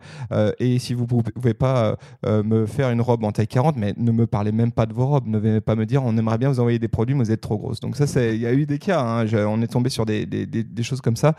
et 0.59 0.79
si 0.79 0.93
vous 0.93 1.05
pouvez 1.05 1.53
pas 1.53 1.97
me 2.25 2.65
faire 2.65 2.89
une 2.89 3.01
robe 3.01 3.24
en 3.24 3.31
taille 3.31 3.47
40, 3.47 3.77
mais 3.77 3.93
ne 3.97 4.12
me 4.12 4.27
parlez 4.27 4.51
même 4.51 4.71
pas 4.71 4.85
de 4.85 4.93
vos 4.93 5.05
robes, 5.05 5.27
ne 5.27 5.38
venez 5.38 5.62
pas 5.62 5.75
me 5.75 5.85
dire 5.85 6.03
on 6.03 6.17
aimerait 6.17 6.38
bien 6.38 6.50
vous 6.50 6.59
envoyer 6.59 6.79
des 6.79 6.88
produits, 6.88 7.15
mais 7.15 7.24
vous 7.24 7.31
êtes 7.31 7.41
trop 7.41 7.57
grosse. 7.57 7.79
Donc 7.79 7.95
ça, 7.95 8.05
il 8.25 8.39
y 8.39 8.47
a 8.47 8.53
eu 8.53 8.65
des 8.65 8.79
cas. 8.79 9.25
on 9.47 9.62
est 9.62 9.67
tombé 9.67 9.89
sur 9.89 10.05
des, 10.05 10.25
des, 10.25 10.45
des, 10.45 10.83
choses 10.83 11.01
comme 11.01 11.15
ça. 11.15 11.35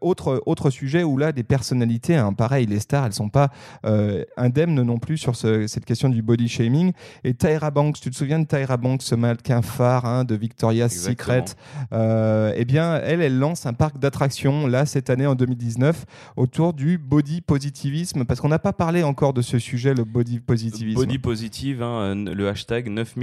autre, 0.00 0.42
autre 0.46 0.70
sujet 0.70 1.02
où 1.02 1.16
là, 1.16 1.32
des 1.32 1.44
personnalités, 1.44 2.20
pareil, 2.36 2.66
les 2.66 2.80
stars, 2.80 3.06
elles 3.06 3.12
sont 3.12 3.28
pas 3.28 3.49
euh, 3.84 4.24
indemne 4.36 4.82
non 4.82 4.98
plus 4.98 5.18
sur 5.18 5.36
cette 5.36 5.84
question 5.84 6.08
du 6.08 6.22
body 6.22 6.48
shaming. 6.48 6.92
Et 7.24 7.34
Tyra 7.34 7.70
Banks, 7.70 8.00
tu 8.00 8.10
te 8.10 8.16
souviens 8.16 8.38
de 8.38 8.46
Tyra 8.46 8.76
Banks, 8.76 9.02
ce 9.02 9.14
mannequin 9.14 9.62
phare 9.62 10.04
hein, 10.04 10.24
de 10.24 10.34
Victoria's 10.34 10.92
Secret 10.92 11.44
euh, 11.92 12.52
Eh 12.56 12.64
bien, 12.64 12.96
elle, 12.96 13.20
elle 13.20 13.38
lance 13.38 13.66
un 13.66 13.72
parc 13.72 13.98
d'attractions 13.98 14.66
là 14.66 14.86
cette 14.86 15.10
année 15.10 15.26
en 15.26 15.34
2019 15.34 16.04
autour 16.36 16.72
du 16.72 16.98
body 16.98 17.40
positivisme, 17.40 18.24
parce 18.24 18.40
qu'on 18.40 18.48
n'a 18.48 18.58
pas 18.58 18.72
parlé 18.72 19.02
encore 19.02 19.32
de 19.32 19.42
ce 19.42 19.58
sujet, 19.58 19.94
le 19.94 20.04
body 20.04 20.40
positivisme. 20.40 21.00
Body 21.00 21.18
positive, 21.18 21.82
hein, 21.82 22.14
le 22.14 22.48
hashtag 22.48 22.88
9, 22.88 23.16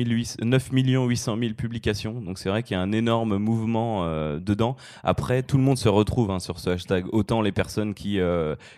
9 0.43 0.69
800 0.71 1.37
000 1.39 1.53
publications. 1.53 2.19
Donc 2.21 2.39
c'est 2.39 2.49
vrai 2.49 2.63
qu'il 2.63 2.75
y 2.75 2.79
a 2.79 2.81
un 2.81 2.91
énorme 2.91 3.37
mouvement 3.37 4.03
euh, 4.03 4.39
dedans. 4.39 4.75
Après, 5.03 5.43
tout 5.43 5.57
le 5.57 5.63
monde 5.63 5.77
se 5.77 5.89
retrouve 5.89 6.31
hein, 6.31 6.39
sur 6.39 6.59
ce 6.59 6.71
hashtag. 6.71 7.05
Autant 7.11 7.41
les 7.41 7.51
personnes 7.51 7.93
qui, 7.93 8.19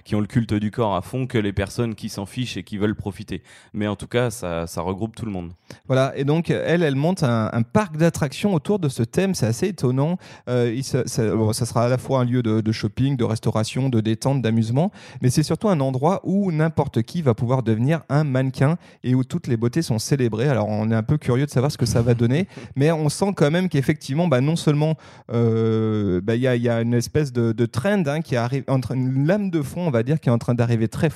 qui 0.04 0.16
ont 0.16 0.22
le 0.22 0.28
culte 0.28 0.54
du 0.54 0.72
corps 0.72 0.96
à 0.96 1.02
fond 1.02 1.28
que 1.28 1.38
les 1.40 1.54
personnes 1.54 1.96
qui 1.96 2.10
s'en 2.10 2.26
fichent 2.26 2.58
et 2.58 2.64
qui 2.64 2.78
veulent 2.78 2.96
profiter. 2.96 3.42
Mais 3.74 3.88
en 3.88 3.96
tout 3.96 4.08
cas, 4.08 4.30
ça, 4.30 4.66
regroupe 4.82 5.16
tout 5.16 5.26
le 5.26 5.32
monde. 5.32 5.52
Voilà, 5.88 6.14
et 6.16 6.24
donc 6.24 6.50
elle, 6.50 6.84
elle 6.84 6.96
monte 6.96 7.24
un, 7.24 7.62
parc 7.62 7.98
d'attractions 7.98 8.54
autour 8.54 8.80
de 8.80 8.90
ce 8.90 9.04
thème, 9.04 9.36
c'est 9.36 9.46
assez 9.46 9.68
étonnant. 9.68 10.18
Euh, 10.48 10.80
ça, 10.82 11.06
sera 11.06 11.86
à 11.86 11.90
la 11.90 11.98
fois 11.98 12.22
un 12.22 12.26
lieu 12.26 12.42
de, 12.42 12.72
shopping, 12.72 13.18
de 13.18 13.24
restauration, 13.24 13.90
de 13.90 14.00
détente, 14.00 14.42
d'amusement, 14.42 14.92
mais 15.22 15.30
c'est 15.30 15.44
surtout 15.44 15.70
un 15.70 15.80
endroit 15.80 16.22
où 16.24 16.52
n'importe 16.52 17.02
qui 17.02 17.22
va 17.22 17.34
pouvoir 17.34 17.64
devenir 17.64 18.02
un 18.10 18.24
mannequin 18.24 18.78
et 19.04 19.16
où 19.16 19.24
toutes 19.24 19.48
les 19.48 19.58
beautés 19.58 19.82
sont 19.82 20.00
célébrées. 20.00 20.48
Alors 20.48 20.70
on 20.70 20.90
est 20.92 20.96
un 20.96 21.04
peu 21.04 21.18
curieux 21.18 21.46
de 21.46 21.52
savoir 21.52 21.72
ce 21.72 21.78
que 21.78 21.86
ça 21.86 22.02
va 22.02 22.14
donner, 22.14 22.48
mais 22.76 22.92
on 22.92 23.10
sent 23.10 23.34
quand 23.36 23.52
même 23.52 23.70
qu'effectivement, 23.70 24.28
bah, 24.28 24.42
non 24.42 24.56
seulement 24.56 24.96
euh, 25.32 26.22
bah, 26.22 26.36
il 26.36 26.42
y, 26.42 26.70
a 26.70 26.82
une 26.82 26.94
espèce 26.94 27.32
de, 27.34 27.66
trend 27.66 28.04
hein, 28.08 28.22
qui 28.22 28.36
arrive, 28.36 28.64
entre 28.68 28.92
une 28.92 29.26
lame 29.26 29.50
de 29.50 29.62
fond, 29.62 29.88
on 29.88 29.92
va 29.92 30.04
dire, 30.04 30.20
qui 30.20 30.30
est 30.30 30.32
en 30.32 30.38
train 30.38 30.56
d'arriver 30.56 30.88
très 30.88 31.10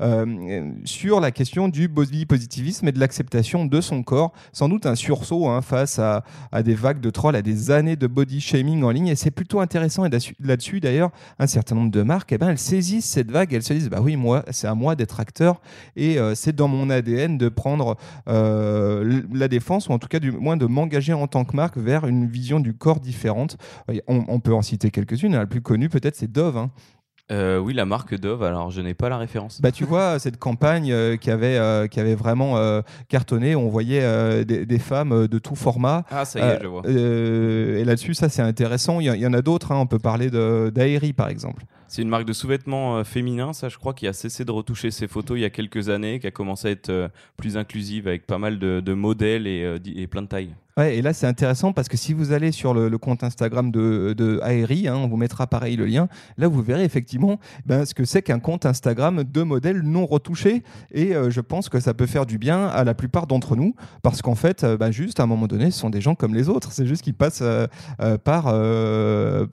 euh, 0.00 0.70
sur 0.84 1.20
la 1.20 1.30
question 1.30 1.68
du 1.68 1.88
body 1.88 2.26
positivisme 2.26 2.88
et 2.88 2.92
de 2.92 2.98
l'acceptation 2.98 3.64
de 3.66 3.80
son 3.80 4.02
corps. 4.02 4.32
Sans 4.52 4.68
doute 4.68 4.86
un 4.86 4.94
sursaut 4.94 5.48
hein, 5.48 5.62
face 5.62 5.98
à, 5.98 6.24
des 6.62 6.74
vagues 6.74 7.00
de 7.00 7.10
trolls, 7.10 7.36
à 7.36 7.42
des 7.42 7.70
années 7.70 7.96
de 7.96 8.06
body 8.06 8.40
shaming 8.40 8.82
en 8.82 8.90
ligne. 8.90 9.08
Et 9.08 9.16
c'est 9.16 9.30
plutôt 9.30 9.60
intéressant. 9.60 10.04
Et 10.04 10.10
là-dessus, 10.40 10.80
d'ailleurs, 10.80 11.10
un 11.38 11.46
certain 11.46 11.74
nombre 11.74 11.90
de 11.90 12.02
marques, 12.02 12.32
eh 12.32 12.38
ben, 12.38 12.48
elles 12.48 12.58
saisissent 12.58 13.06
cette 13.06 13.30
vague. 13.30 13.52
Elles 13.52 13.62
se 13.62 13.72
disent, 13.72 13.90
bah 13.90 14.00
oui, 14.00 14.16
moi, 14.16 14.44
c'est 14.50 14.66
à 14.66 14.74
moi 14.74 14.96
d'être 14.96 15.20
acteur. 15.20 15.60
Et 15.96 16.18
euh, 16.18 16.34
c'est 16.34 16.54
dans 16.54 16.68
mon 16.68 16.90
ADN 16.90 17.38
de 17.38 17.48
prendre 17.48 17.96
euh, 18.28 19.22
la 19.32 19.48
défense, 19.48 19.88
ou 19.88 19.92
en 19.92 19.98
tout 19.98 20.08
cas, 20.08 20.20
du 20.20 20.32
moins 20.32 20.56
de 20.56 20.66
m'engager 20.66 21.12
en 21.12 21.26
tant 21.26 21.44
que 21.44 21.56
marque 21.56 21.76
vers 21.76 22.06
une 22.06 22.26
vision 22.26 22.60
du 22.60 22.74
corps 22.74 23.00
différente. 23.00 23.56
On, 24.06 24.40
peut 24.40 24.54
en 24.54 24.62
citer 24.62 24.90
quelques-unes. 24.90 25.32
La 25.32 25.46
plus 25.46 25.62
connue, 25.62 25.88
peut-être, 25.88 26.16
c'est 26.16 26.30
Dove. 26.30 26.56
Hein. 26.56 26.70
Euh, 27.32 27.58
oui, 27.58 27.74
la 27.74 27.86
marque 27.86 28.14
Dove. 28.14 28.44
Alors, 28.44 28.70
je 28.70 28.80
n'ai 28.80 28.94
pas 28.94 29.08
la 29.08 29.18
référence. 29.18 29.60
Bah, 29.60 29.72
tu 29.72 29.84
vois, 29.84 30.18
cette 30.18 30.38
campagne 30.38 30.92
euh, 30.92 31.16
qui 31.16 31.30
avait 31.30 31.58
euh, 31.58 31.88
qui 31.88 31.98
avait 31.98 32.14
vraiment 32.14 32.56
cartonné. 33.08 33.56
On 33.56 33.68
voyait 33.68 34.44
des, 34.44 34.78
femmes 34.78 35.26
de 35.26 35.38
tout 35.38 35.56
format. 35.56 36.04
Ah, 36.10 36.24
ça 36.24 36.38
y 36.38 36.42
est, 36.42 36.62
je 36.62 36.66
vois. 36.66 36.82
et 36.86 37.84
là-dessus, 37.84 38.14
ça 38.14 38.28
c'est 38.28 38.42
intéressant. 38.42 39.00
Il 39.00 39.06
y, 39.06 39.26
en 39.26 39.32
a 39.32 39.42
d'autres. 39.42 39.72
Hein. 39.72 39.78
On 39.78 39.86
peut 39.86 39.98
parler 39.98 40.30
d'Aerie, 40.30 41.12
par 41.12 41.28
exemple. 41.28 41.64
C'est 41.88 42.02
une 42.02 42.08
marque 42.08 42.24
de 42.24 42.32
sous-vêtements 42.32 43.04
féminins, 43.04 43.52
ça, 43.52 43.68
je 43.68 43.78
crois, 43.78 43.94
qui 43.94 44.06
a 44.06 44.12
cessé 44.12 44.44
de 44.44 44.50
retoucher 44.50 44.90
ses 44.90 45.06
photos 45.06 45.38
il 45.38 45.42
y 45.42 45.44
a 45.44 45.50
quelques 45.50 45.88
années, 45.88 46.18
qui 46.18 46.26
a 46.26 46.30
commencé 46.30 46.68
à 46.68 46.70
être 46.72 47.10
plus 47.36 47.56
inclusive 47.56 48.08
avec 48.08 48.26
pas 48.26 48.38
mal 48.38 48.58
de, 48.58 48.94
modèles 48.94 49.46
et, 49.46 49.78
et 49.94 50.06
plein 50.06 50.22
de 50.22 50.28
tailles. 50.28 50.54
Ouais, 50.78 50.98
et 50.98 51.00
là 51.00 51.14
c'est 51.14 51.26
intéressant 51.26 51.72
parce 51.72 51.88
que 51.88 51.96
si 51.96 52.12
vous 52.12 52.32
allez 52.32 52.52
sur 52.52 52.74
le, 52.74 52.98
compte 52.98 53.24
Instagram 53.24 53.70
de, 53.70 54.14
de 54.14 54.38
Aeri, 54.42 54.88
hein, 54.88 54.96
on 54.96 55.08
vous 55.08 55.16
mettra 55.16 55.46
pareil 55.46 55.74
le 55.74 55.86
lien, 55.86 56.06
là 56.36 56.48
vous 56.48 56.60
verrez 56.60 56.84
effectivement 56.84 57.40
ben, 57.64 57.86
ce 57.86 57.94
que 57.94 58.04
c'est 58.04 58.20
qu'un 58.20 58.40
compte 58.40 58.66
Instagram 58.66 59.24
de 59.24 59.42
modèles 59.42 59.80
non 59.80 60.04
retouchés. 60.04 60.62
Et 60.90 61.16
euh, 61.16 61.30
je 61.30 61.40
pense 61.40 61.70
que 61.70 61.80
ça 61.80 61.94
peut 61.94 62.04
faire 62.04 62.26
du 62.26 62.36
bien 62.36 62.66
à 62.66 62.84
la 62.84 62.92
plupart 62.92 63.26
d'entre 63.26 63.56
nous 63.56 63.74
parce 64.02 64.20
qu'en 64.20 64.34
fait, 64.34 64.64
euh, 64.64 64.76
ben, 64.76 64.90
juste 64.90 65.18
à 65.18 65.22
un 65.22 65.26
moment 65.26 65.46
donné, 65.46 65.70
ce 65.70 65.78
sont 65.78 65.88
des 65.88 66.02
gens 66.02 66.14
comme 66.14 66.34
les 66.34 66.50
autres. 66.50 66.72
C'est 66.72 66.84
juste 66.84 67.00
qu'ils 67.00 67.14
passent 67.14 67.40
euh, 67.40 67.66
par 68.18 68.48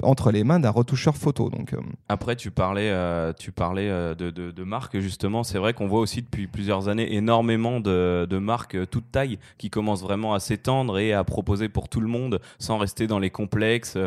entre 0.03 0.31
les 0.31 0.43
mains 0.43 0.59
d'un 0.59 0.71
retoucheur 0.71 1.15
photo. 1.15 1.49
Donc, 1.49 1.73
Après, 2.09 2.22
tu 2.37 2.51
parlais, 2.51 2.91
tu 3.37 3.51
parlais 3.51 3.89
de, 3.89 4.29
de, 4.29 4.63
marques 4.63 4.99
justement. 4.99 5.43
C'est 5.43 5.57
vrai 5.57 5.73
qu'on 5.73 5.87
voit 5.87 5.99
aussi 5.99 6.21
depuis 6.21 6.47
plusieurs 6.47 6.87
années 6.89 7.13
énormément 7.15 7.79
de, 7.79 8.25
de 8.29 8.37
marques 8.37 8.77
toutes 8.89 9.11
tailles 9.11 9.39
qui 9.57 9.69
commencent 9.69 10.01
vraiment 10.01 10.33
à 10.33 10.39
s'étendre 10.39 10.97
et 10.97 11.13
à 11.13 11.23
proposer 11.23 11.69
pour 11.69 11.89
tout 11.89 12.01
le 12.01 12.07
monde 12.07 12.39
sans 12.59 12.77
rester 12.77 13.07
dans 13.07 13.19
les 13.19 13.29
complexes. 13.29 13.97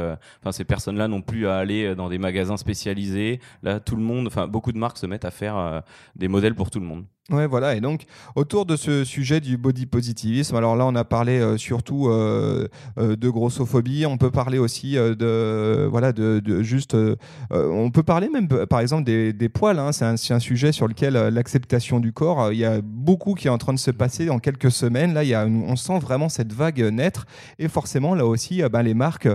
Enfin, 0.40 0.52
ces 0.52 0.64
personnes-là 0.64 1.08
n'ont 1.08 1.22
plus 1.22 1.46
à 1.46 1.56
aller 1.56 1.94
dans 1.94 2.08
des 2.08 2.18
magasins 2.18 2.56
spécialisés. 2.56 3.40
Là, 3.62 3.80
tout 3.80 3.96
le 3.96 4.02
monde, 4.02 4.26
enfin, 4.26 4.46
beaucoup 4.46 4.72
de 4.72 4.78
marques 4.78 4.98
se 4.98 5.06
mettent 5.06 5.24
à 5.24 5.30
faire 5.30 5.82
des 6.16 6.28
modèles 6.28 6.54
pour 6.54 6.70
tout 6.70 6.80
le 6.80 6.86
monde. 6.86 7.04
Ouais, 7.28 7.48
voilà. 7.48 7.74
Et 7.74 7.80
donc, 7.80 8.04
autour 8.36 8.66
de 8.66 8.76
ce 8.76 9.02
sujet 9.02 9.40
du 9.40 9.56
body 9.56 9.86
positivisme, 9.86 10.54
alors 10.54 10.76
là, 10.76 10.86
on 10.86 10.94
a 10.94 11.02
parlé 11.02 11.40
euh, 11.40 11.56
surtout 11.56 12.06
euh, 12.06 12.68
euh, 12.98 13.16
de 13.16 13.28
grossophobie. 13.28 14.06
On 14.06 14.16
peut 14.16 14.30
parler 14.30 14.58
aussi 14.58 14.94
de, 14.94 15.88
voilà, 15.90 16.12
de, 16.12 16.62
juste. 16.62 16.96
on 17.50 17.90
peut 17.90 18.04
parler 18.04 18.28
même, 18.28 18.46
par 18.46 18.78
exemple, 18.78 19.02
des, 19.02 19.32
des 19.32 19.48
poils. 19.48 19.80
Hein. 19.80 19.90
C'est 19.90 20.04
un, 20.04 20.36
un, 20.36 20.38
sujet 20.38 20.70
sur 20.70 20.86
lequel 20.86 21.14
l'acceptation 21.14 21.98
du 21.98 22.12
corps, 22.12 22.52
il 22.52 22.58
y 22.58 22.64
a 22.64 22.80
beaucoup 22.80 23.34
qui 23.34 23.48
est 23.48 23.50
en 23.50 23.58
train 23.58 23.72
de 23.72 23.78
se 23.78 23.90
passer 23.90 24.30
en 24.30 24.38
quelques 24.38 24.70
semaines. 24.70 25.12
Là, 25.12 25.24
il 25.24 25.30
y 25.30 25.34
a, 25.34 25.46
on 25.46 25.74
sent 25.74 25.98
vraiment 25.98 26.28
cette 26.28 26.52
vague 26.52 26.80
naître. 26.80 27.26
Et 27.58 27.66
forcément, 27.66 28.14
là 28.14 28.24
aussi, 28.24 28.62
ben, 28.70 28.84
les 28.84 28.94
marques 28.94 29.28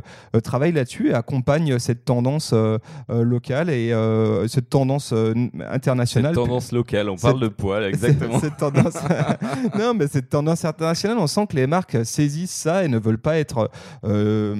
travaillent 0.44 0.72
là-dessus 0.72 1.10
et 1.10 1.14
accompagnent 1.14 1.78
cette 1.78 2.06
tendance 2.06 2.54
locale 3.10 3.70
et 3.70 3.94
cette 4.48 4.70
tendance 4.70 5.14
internationale. 5.70 6.34
Cette 6.34 6.46
tendance 6.46 6.72
locale, 6.72 7.10
on 7.10 7.18
parle 7.18 7.42
de 7.42 7.50
poils 7.50 7.81
exactement. 7.90 8.40
cette 8.40 8.58
tendance... 8.58 8.98
non, 9.78 9.94
mais 9.94 10.08
cette 10.08 10.30
tendance 10.30 10.66
internationale, 10.66 11.18
on 11.18 11.28
sent 11.28 11.48
que 11.48 11.56
les 11.56 11.68
marques 11.68 12.06
saisissent 12.06 12.52
ça 12.52 12.84
et 12.84 12.88
ne 12.88 13.00
veulent 13.00 13.18
pas 13.18 13.38
être 13.38 13.70
euh, 14.04 14.56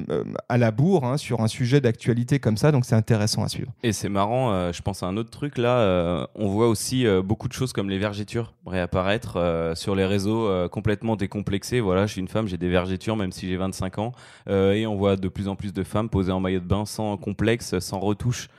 à 0.50 0.58
la 0.58 0.72
bourre 0.72 1.06
hein, 1.06 1.18
sur 1.18 1.42
un 1.42 1.48
sujet 1.48 1.82
d'actualité 1.82 2.40
comme 2.40 2.58
ça. 2.58 2.72
Donc 2.72 2.86
c'est 2.86 2.96
intéressant 2.96 3.44
à 3.44 3.50
suivre. 3.50 3.72
Et 3.84 3.94
c'est 3.94 4.10
marrant, 4.10 4.52
euh, 4.52 4.72
je 4.72 4.82
pense 4.82 5.04
à 5.04 5.08
un 5.08 5.18
autre 5.18 5.30
truc 5.30 5.58
là. 5.58 5.78
Euh, 5.78 6.26
on 6.36 6.50
voit 6.50 6.68
aussi 6.68 7.06
beaucoup 7.24 7.48
de 7.48 7.54
choses 7.54 7.74
comme 7.74 7.90
les 7.90 8.00
vergitures 8.00 8.54
réapparaître 8.66 9.38
sur 9.76 9.96
les 9.96 10.06
réseaux 10.06 10.50
complètement 10.70 11.16
décomplexés. 11.16 11.80
Voilà, 11.80 12.06
je 12.06 12.14
suis 12.14 12.22
une 12.22 12.28
femme, 12.28 12.48
j'ai 12.48 12.58
des 12.58 12.70
vergitures 12.70 13.16
même 13.16 13.32
si 13.32 13.48
j'ai 13.48 13.58
25 13.58 14.00
ans. 14.00 14.12
et 14.50 14.86
on 14.86 14.96
voit 14.96 15.16
de 15.16 15.28
plus 15.28 15.48
en 15.48 15.56
plus 15.56 15.74
de 15.74 15.84
femmes 15.84 16.10
posées 16.10 16.32
en 16.32 16.40
maillot 16.40 16.60
de 16.60 16.66
bain 16.66 16.86
sans 16.86 17.18
complexe, 17.18 17.80
sans 17.80 18.00
retouche. 18.00 18.50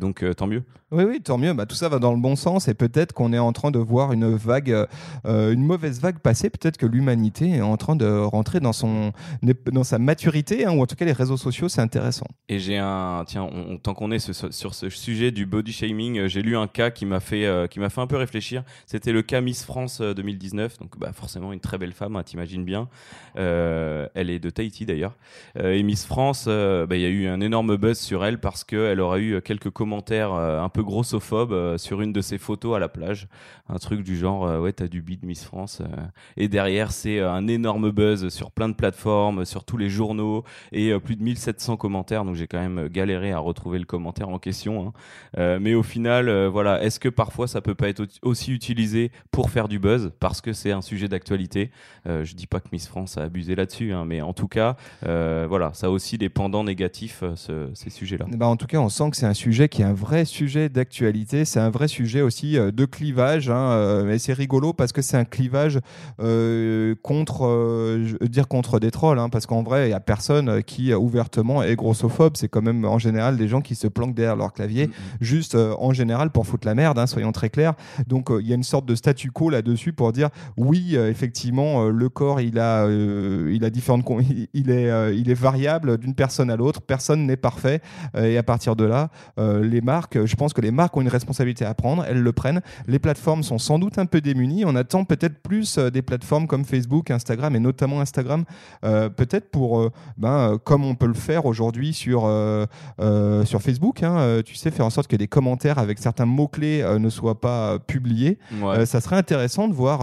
donc 0.00 0.24
tant 0.36 0.46
mieux. 0.46 0.62
Oui, 0.92 1.04
oui, 1.04 1.22
tant 1.22 1.38
mieux. 1.38 1.54
Bah, 1.54 1.64
tout 1.64 1.74
ça 1.74 1.88
va 1.88 1.98
dans 1.98 2.12
le 2.12 2.20
bon 2.20 2.36
sens 2.36 2.68
et 2.68 2.74
peut-être 2.74 3.14
qu'on 3.14 3.32
est 3.32 3.38
en 3.38 3.54
train 3.54 3.70
de 3.70 3.78
voir 3.78 4.12
une 4.12 4.34
vague, 4.34 4.86
euh, 5.24 5.52
une 5.52 5.64
mauvaise 5.64 6.02
vague 6.02 6.18
passer. 6.18 6.50
Peut-être 6.50 6.76
que 6.76 6.84
l'humanité 6.84 7.48
est 7.48 7.60
en 7.62 7.78
train 7.78 7.96
de 7.96 8.06
rentrer 8.06 8.60
dans, 8.60 8.74
son, 8.74 9.12
dans 9.42 9.84
sa 9.84 9.98
maturité, 9.98 10.66
hein, 10.66 10.72
ou 10.72 10.82
en 10.82 10.86
tout 10.86 10.94
cas 10.94 11.06
les 11.06 11.12
réseaux 11.12 11.38
sociaux, 11.38 11.70
c'est 11.70 11.80
intéressant. 11.80 12.26
Et 12.50 12.58
j'ai 12.58 12.76
un, 12.76 13.24
tiens, 13.26 13.48
tant 13.82 13.94
qu'on 13.94 14.10
est 14.10 14.18
sur 14.18 14.74
ce 14.74 14.90
sujet 14.90 15.30
du 15.30 15.46
body 15.46 15.72
shaming, 15.72 16.18
euh, 16.18 16.28
j'ai 16.28 16.42
lu 16.42 16.58
un 16.58 16.66
cas 16.66 16.90
qui 16.90 17.06
m'a 17.06 17.20
fait, 17.20 17.46
euh, 17.46 17.66
fait 17.68 18.00
un 18.00 18.06
peu 18.06 18.16
réfléchir. 18.16 18.62
C'était 18.84 19.12
le 19.12 19.22
cas 19.22 19.40
Miss 19.40 19.64
France 19.64 20.02
2019, 20.02 20.78
donc 20.78 20.98
bah, 20.98 21.12
forcément 21.14 21.54
une 21.54 21.60
très 21.60 21.78
belle 21.78 21.94
femme, 21.94 22.16
hein, 22.16 22.22
t'imagines 22.22 22.66
bien. 22.66 22.88
elle 23.34 24.28
est 24.28 24.40
de 24.40 24.50
Tahiti 24.50 24.84
d'ailleurs. 24.84 25.16
et 25.58 25.82
Miss 25.82 26.04
France, 26.04 26.44
bah, 26.46 26.96
il 26.96 27.00
y 27.00 27.06
a 27.06 27.08
eu 27.08 27.28
un 27.28 27.40
énorme 27.40 27.76
buzz 27.76 27.98
sur 27.98 28.26
elle 28.26 28.38
parce 28.38 28.62
qu'elle 28.62 29.00
aura 29.00 29.20
eu 29.20 29.40
quelques 29.40 29.70
commentaires 29.70 30.32
un 30.32 30.68
peu 30.68 30.81
grossophobe 30.82 31.52
euh, 31.52 31.78
sur 31.78 32.00
une 32.00 32.12
de 32.12 32.20
ses 32.20 32.38
photos 32.38 32.76
à 32.76 32.78
la 32.78 32.88
plage. 32.88 33.28
Un 33.68 33.78
truc 33.78 34.02
du 34.02 34.16
genre, 34.16 34.46
euh, 34.46 34.60
ouais, 34.60 34.72
t'as 34.72 34.88
du 34.88 35.02
beat 35.02 35.22
Miss 35.22 35.44
France. 35.44 35.80
Euh. 35.80 35.96
et 36.36 36.48
derrière, 36.48 36.92
c'est 36.92 37.20
un 37.20 37.46
énorme 37.46 37.90
buzz 37.90 38.28
sur 38.28 38.50
plein 38.50 38.68
de 38.68 38.74
plateformes, 38.74 39.44
sur 39.44 39.64
tous 39.64 39.76
les 39.76 39.88
journaux 39.88 40.44
et 40.72 40.98
plus 40.98 41.16
de 41.16 41.22
1700 41.22 41.76
commentaires. 41.76 42.24
Donc 42.24 42.34
j'ai 42.34 42.46
quand 42.46 42.60
même 42.60 42.88
galéré 42.88 43.32
à 43.32 43.38
retrouver 43.38 43.78
le 43.78 43.84
commentaire 43.84 44.28
en 44.28 44.38
question. 44.38 44.92
Hein. 45.36 45.58
mais 45.60 45.74
au 45.74 45.82
final, 45.82 46.46
voilà, 46.46 46.82
est-ce 46.82 47.00
que 47.00 47.08
parfois 47.08 47.46
ça 47.46 47.60
peut 47.60 47.74
pas 47.74 47.88
être 47.88 48.06
aussi 48.22 48.52
utilisé 48.52 49.10
pour 49.30 49.50
faire 49.50 49.68
du 49.68 49.78
buzz? 49.78 50.12
Parce 50.20 50.40
que 50.40 50.52
c'est 50.52 50.72
un 50.72 50.82
sujet 50.82 51.08
d'actualité 51.08 51.70
Je 52.06 52.34
dis 52.34 52.46
pas 52.46 52.60
que 52.60 52.68
Miss 52.72 52.86
France 52.86 53.18
a 53.18 53.22
abusé 53.22 53.54
là-dessus, 53.54 53.92
hein, 53.92 54.04
mais 54.04 54.20
en 54.20 54.32
tout 54.32 54.48
cas, 54.48 54.76
voilà, 55.02 55.72
ça 55.74 55.86
a 55.86 55.90
aussi 55.90 56.18
des 56.18 56.28
pendants 56.28 56.64
négatifs, 56.64 57.24
ces 57.74 57.90
sujets-là. 57.90 58.26
Bah 58.30 58.46
en 58.46 58.56
tout 58.56 58.66
cas, 58.66 58.78
on 58.78 58.88
sent 58.88 59.10
que 59.10 59.16
c'est 59.16 59.26
un 59.26 59.34
sujet 59.34 59.68
qui 59.68 59.82
est 59.82 59.86
un 59.86 59.92
vrai 59.94 60.24
sujet 60.24 60.68
d'actualité. 60.72 61.44
C'est 61.44 61.60
un 61.60 61.70
vrai 61.70 61.88
sujet 61.88 62.22
aussi 62.22 62.58
euh, 62.58 62.72
de 62.72 62.84
clivage. 62.84 63.50
Hein, 63.50 63.70
euh, 63.72 64.04
mais 64.04 64.18
c'est 64.18 64.32
rigolo 64.32 64.72
parce 64.72 64.92
que 64.92 65.02
c'est 65.02 65.16
un 65.16 65.24
clivage 65.24 65.78
euh, 66.20 66.94
contre, 67.02 67.42
je 68.02 68.16
veux 68.20 68.28
dire 68.28 68.48
contre 68.48 68.80
des 68.80 68.90
trolls. 68.90 69.18
Hein, 69.18 69.28
parce 69.28 69.46
qu'en 69.46 69.62
vrai, 69.62 69.86
il 69.86 69.88
n'y 69.88 69.94
a 69.94 70.00
personne 70.00 70.62
qui 70.62 70.92
ouvertement 70.94 71.62
est 71.62 71.76
grossophobe. 71.76 72.36
C'est 72.36 72.48
quand 72.48 72.62
même 72.62 72.84
en 72.84 72.98
général 72.98 73.36
des 73.36 73.48
gens 73.48 73.60
qui 73.60 73.74
se 73.74 73.86
planquent 73.86 74.14
derrière 74.14 74.36
leur 74.36 74.52
clavier, 74.52 74.86
mm-hmm. 74.86 74.90
juste 75.20 75.54
en 75.54 75.92
général 75.92 76.30
pour 76.30 76.46
foutre 76.46 76.66
la 76.66 76.74
merde, 76.74 76.98
hein, 76.98 77.06
soyons 77.06 77.32
très 77.32 77.50
clairs. 77.50 77.74
Donc 78.06 78.30
il 78.40 78.46
y 78.46 78.52
a 78.52 78.54
une 78.54 78.62
sorte 78.62 78.86
de 78.86 78.94
statu 78.94 79.30
quo 79.30 79.50
là-dessus 79.50 79.92
pour 79.92 80.12
dire 80.12 80.30
oui, 80.56 80.96
effectivement, 80.96 81.88
le 81.88 82.08
corps, 82.08 82.40
il 82.40 82.58
a, 82.58 82.88
il 82.88 83.64
a 83.64 83.70
différentes, 83.70 84.06
il, 84.54 84.70
est, 84.70 85.16
il 85.16 85.30
est 85.30 85.34
variable 85.34 85.98
d'une 85.98 86.14
personne 86.14 86.50
à 86.50 86.56
l'autre. 86.56 86.80
Personne 86.80 87.26
n'est 87.26 87.36
parfait. 87.36 87.80
et 88.16 88.38
à 88.38 88.42
partir 88.42 88.76
de 88.76 88.84
là, 88.84 89.10
les 89.38 89.80
marques, 89.80 90.24
je 90.24 90.36
pense 90.36 90.52
que 90.52 90.61
les 90.62 90.70
marques 90.70 90.96
ont 90.96 91.02
une 91.02 91.08
responsabilité 91.08 91.64
à 91.64 91.74
prendre, 91.74 92.04
elles 92.08 92.22
le 92.22 92.32
prennent. 92.32 92.62
Les 92.86 92.98
plateformes 92.98 93.42
sont 93.42 93.58
sans 93.58 93.78
doute 93.78 93.98
un 93.98 94.06
peu 94.06 94.20
démunies. 94.20 94.64
On 94.64 94.74
attend 94.74 95.04
peut-être 95.04 95.42
plus 95.42 95.78
euh, 95.78 95.90
des 95.90 96.02
plateformes 96.02 96.46
comme 96.46 96.64
Facebook, 96.64 97.10
Instagram 97.10 97.54
et 97.56 97.60
notamment 97.60 98.00
Instagram, 98.00 98.44
euh, 98.84 99.08
peut-être 99.08 99.50
pour, 99.50 99.80
euh, 99.80 99.90
ben, 100.16 100.58
comme 100.64 100.84
on 100.84 100.94
peut 100.94 101.06
le 101.06 101.14
faire 101.14 101.46
aujourd'hui 101.46 101.92
sur, 101.92 102.22
sur 103.44 103.62
Facebook, 103.62 104.02
hein, 104.02 104.40
tu 104.44 104.54
sais, 104.54 104.70
faire 104.70 104.86
en 104.86 104.90
sorte 104.90 105.08
que 105.08 105.16
des 105.16 105.28
commentaires 105.28 105.78
avec 105.78 105.98
certains 105.98 106.26
mots-clés 106.26 106.84
ne 106.98 107.08
soient 107.10 107.40
pas 107.40 107.78
publiés. 107.78 108.38
ça 108.84 109.00
serait 109.00 109.16
intéressant 109.16 109.68
de 109.68 109.74
voir 109.74 110.02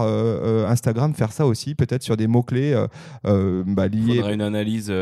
Instagram 0.68 1.14
faire 1.14 1.32
ça 1.32 1.46
aussi, 1.46 1.74
peut-être 1.74 2.02
sur 2.02 2.16
des 2.16 2.26
mots-clés 2.26 2.74
bah, 3.24 3.88
liés. 3.88 4.00
Il 4.06 4.16
faudrait 4.16 4.34
une 4.34 4.42
analyse 4.42 4.92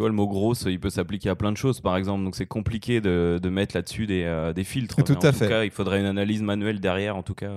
tu 0.00 0.02
vois, 0.02 0.08
le 0.08 0.16
mot 0.16 0.26
grosse, 0.26 0.64
il 0.66 0.80
peut 0.80 0.88
s'appliquer 0.88 1.28
à 1.28 1.34
plein 1.34 1.52
de 1.52 1.58
choses, 1.58 1.82
par 1.82 1.94
exemple. 1.94 2.24
Donc 2.24 2.34
c'est 2.34 2.46
compliqué 2.46 3.02
de, 3.02 3.38
de 3.42 3.48
mettre 3.50 3.76
là-dessus 3.76 4.06
des, 4.06 4.22
euh, 4.24 4.54
des, 4.54 4.64
filtres. 4.64 5.04
Tout 5.04 5.18
à 5.20 5.30
fait. 5.30 5.46
Cas, 5.46 5.64
il 5.64 5.70
faudrait 5.70 6.00
une 6.00 6.06
analyse 6.06 6.40
manuelle 6.40 6.80
derrière, 6.80 7.18
en 7.18 7.22
tout 7.22 7.34
cas, 7.34 7.50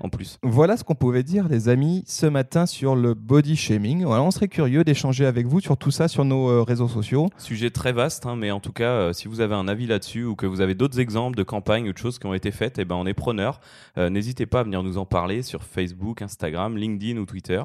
en 0.00 0.08
plus. 0.08 0.38
Voilà 0.42 0.76
ce 0.76 0.82
qu'on 0.82 0.96
pouvait 0.96 1.22
dire, 1.22 1.46
les 1.46 1.68
amis, 1.68 2.02
ce 2.08 2.26
matin 2.26 2.66
sur 2.66 2.96
le 2.96 3.14
body 3.14 3.54
shaming. 3.54 4.02
Voilà, 4.02 4.24
on 4.24 4.32
serait 4.32 4.48
curieux 4.48 4.82
d'échanger 4.82 5.24
avec 5.24 5.46
vous 5.46 5.60
sur 5.60 5.76
tout 5.76 5.92
ça 5.92 6.08
sur 6.08 6.24
nos 6.24 6.50
euh, 6.50 6.62
réseaux 6.64 6.88
sociaux. 6.88 7.28
Sujet 7.38 7.70
très 7.70 7.92
vaste, 7.92 8.26
hein, 8.26 8.34
mais 8.34 8.50
en 8.50 8.58
tout 8.58 8.72
cas, 8.72 8.90
euh, 8.90 9.12
si 9.12 9.28
vous 9.28 9.40
avez 9.40 9.54
un 9.54 9.68
avis 9.68 9.86
là-dessus 9.86 10.24
ou 10.24 10.34
que 10.34 10.46
vous 10.46 10.60
avez 10.60 10.74
d'autres 10.74 10.98
exemples 10.98 11.36
de 11.36 11.44
campagnes 11.44 11.88
ou 11.88 11.92
de 11.92 11.98
choses 11.98 12.18
qui 12.18 12.26
ont 12.26 12.34
été 12.34 12.50
faites, 12.50 12.80
eh 12.80 12.84
ben, 12.84 12.96
on 12.96 13.06
est 13.06 13.14
preneur. 13.14 13.60
N'hésitez 13.96 14.46
pas 14.46 14.60
à 14.60 14.62
venir 14.64 14.82
nous 14.82 14.98
en 14.98 15.06
parler 15.06 15.42
sur 15.42 15.62
Facebook, 15.62 16.22
Instagram, 16.22 16.76
LinkedIn 16.76 17.20
ou 17.20 17.24
Twitter. 17.24 17.62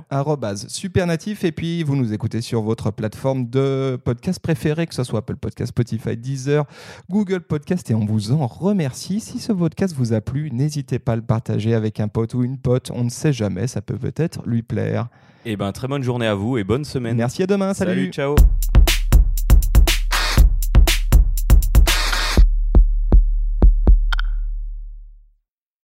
super 0.67 1.07
natif. 1.07 1.43
Et 1.43 1.51
puis, 1.51 1.81
vous 1.83 1.95
nous 1.95 2.13
écoutez 2.13 2.41
sur 2.41 2.61
votre 2.61 2.91
plateforme 2.91 3.49
de 3.49 3.99
podcast 4.03 4.39
préféré, 4.39 4.87
que 4.87 4.93
ce 4.93 5.03
soit 5.03 5.19
Apple 5.19 5.37
Podcast, 5.37 5.69
Spotify, 5.69 6.17
Deezer, 6.17 6.65
Google 7.09 7.41
Podcast, 7.41 7.89
et 7.91 7.95
on 7.95 8.05
vous 8.05 8.31
en 8.31 8.47
remercie. 8.47 9.19
Si 9.19 9.39
ce 9.39 9.51
podcast 9.51 9.95
vous 9.95 10.13
a 10.13 10.21
plu, 10.21 10.51
n'hésitez 10.51 10.99
pas 10.99 11.13
à 11.13 11.15
le 11.15 11.21
partager 11.21 11.73
avec 11.73 11.99
un 11.99 12.07
pote 12.07 12.33
ou 12.33 12.43
une 12.43 12.57
pote. 12.57 12.91
On 12.93 13.03
ne 13.03 13.09
sait 13.09 13.33
jamais, 13.33 13.67
ça 13.67 13.81
peut 13.81 13.97
peut-être 13.97 14.41
lui 14.45 14.61
plaire. 14.61 15.07
Et 15.45 15.53
eh 15.53 15.57
ben 15.57 15.71
très 15.73 15.89
bonne 15.89 16.03
journée 16.03 16.27
à 16.27 16.35
vous 16.35 16.57
et 16.57 16.63
bonne 16.63 16.85
semaine. 16.85 17.17
Merci 17.17 17.43
à 17.43 17.47
demain. 17.47 17.73
salut, 17.73 17.91
salut 17.91 18.11
ciao. 18.11 18.35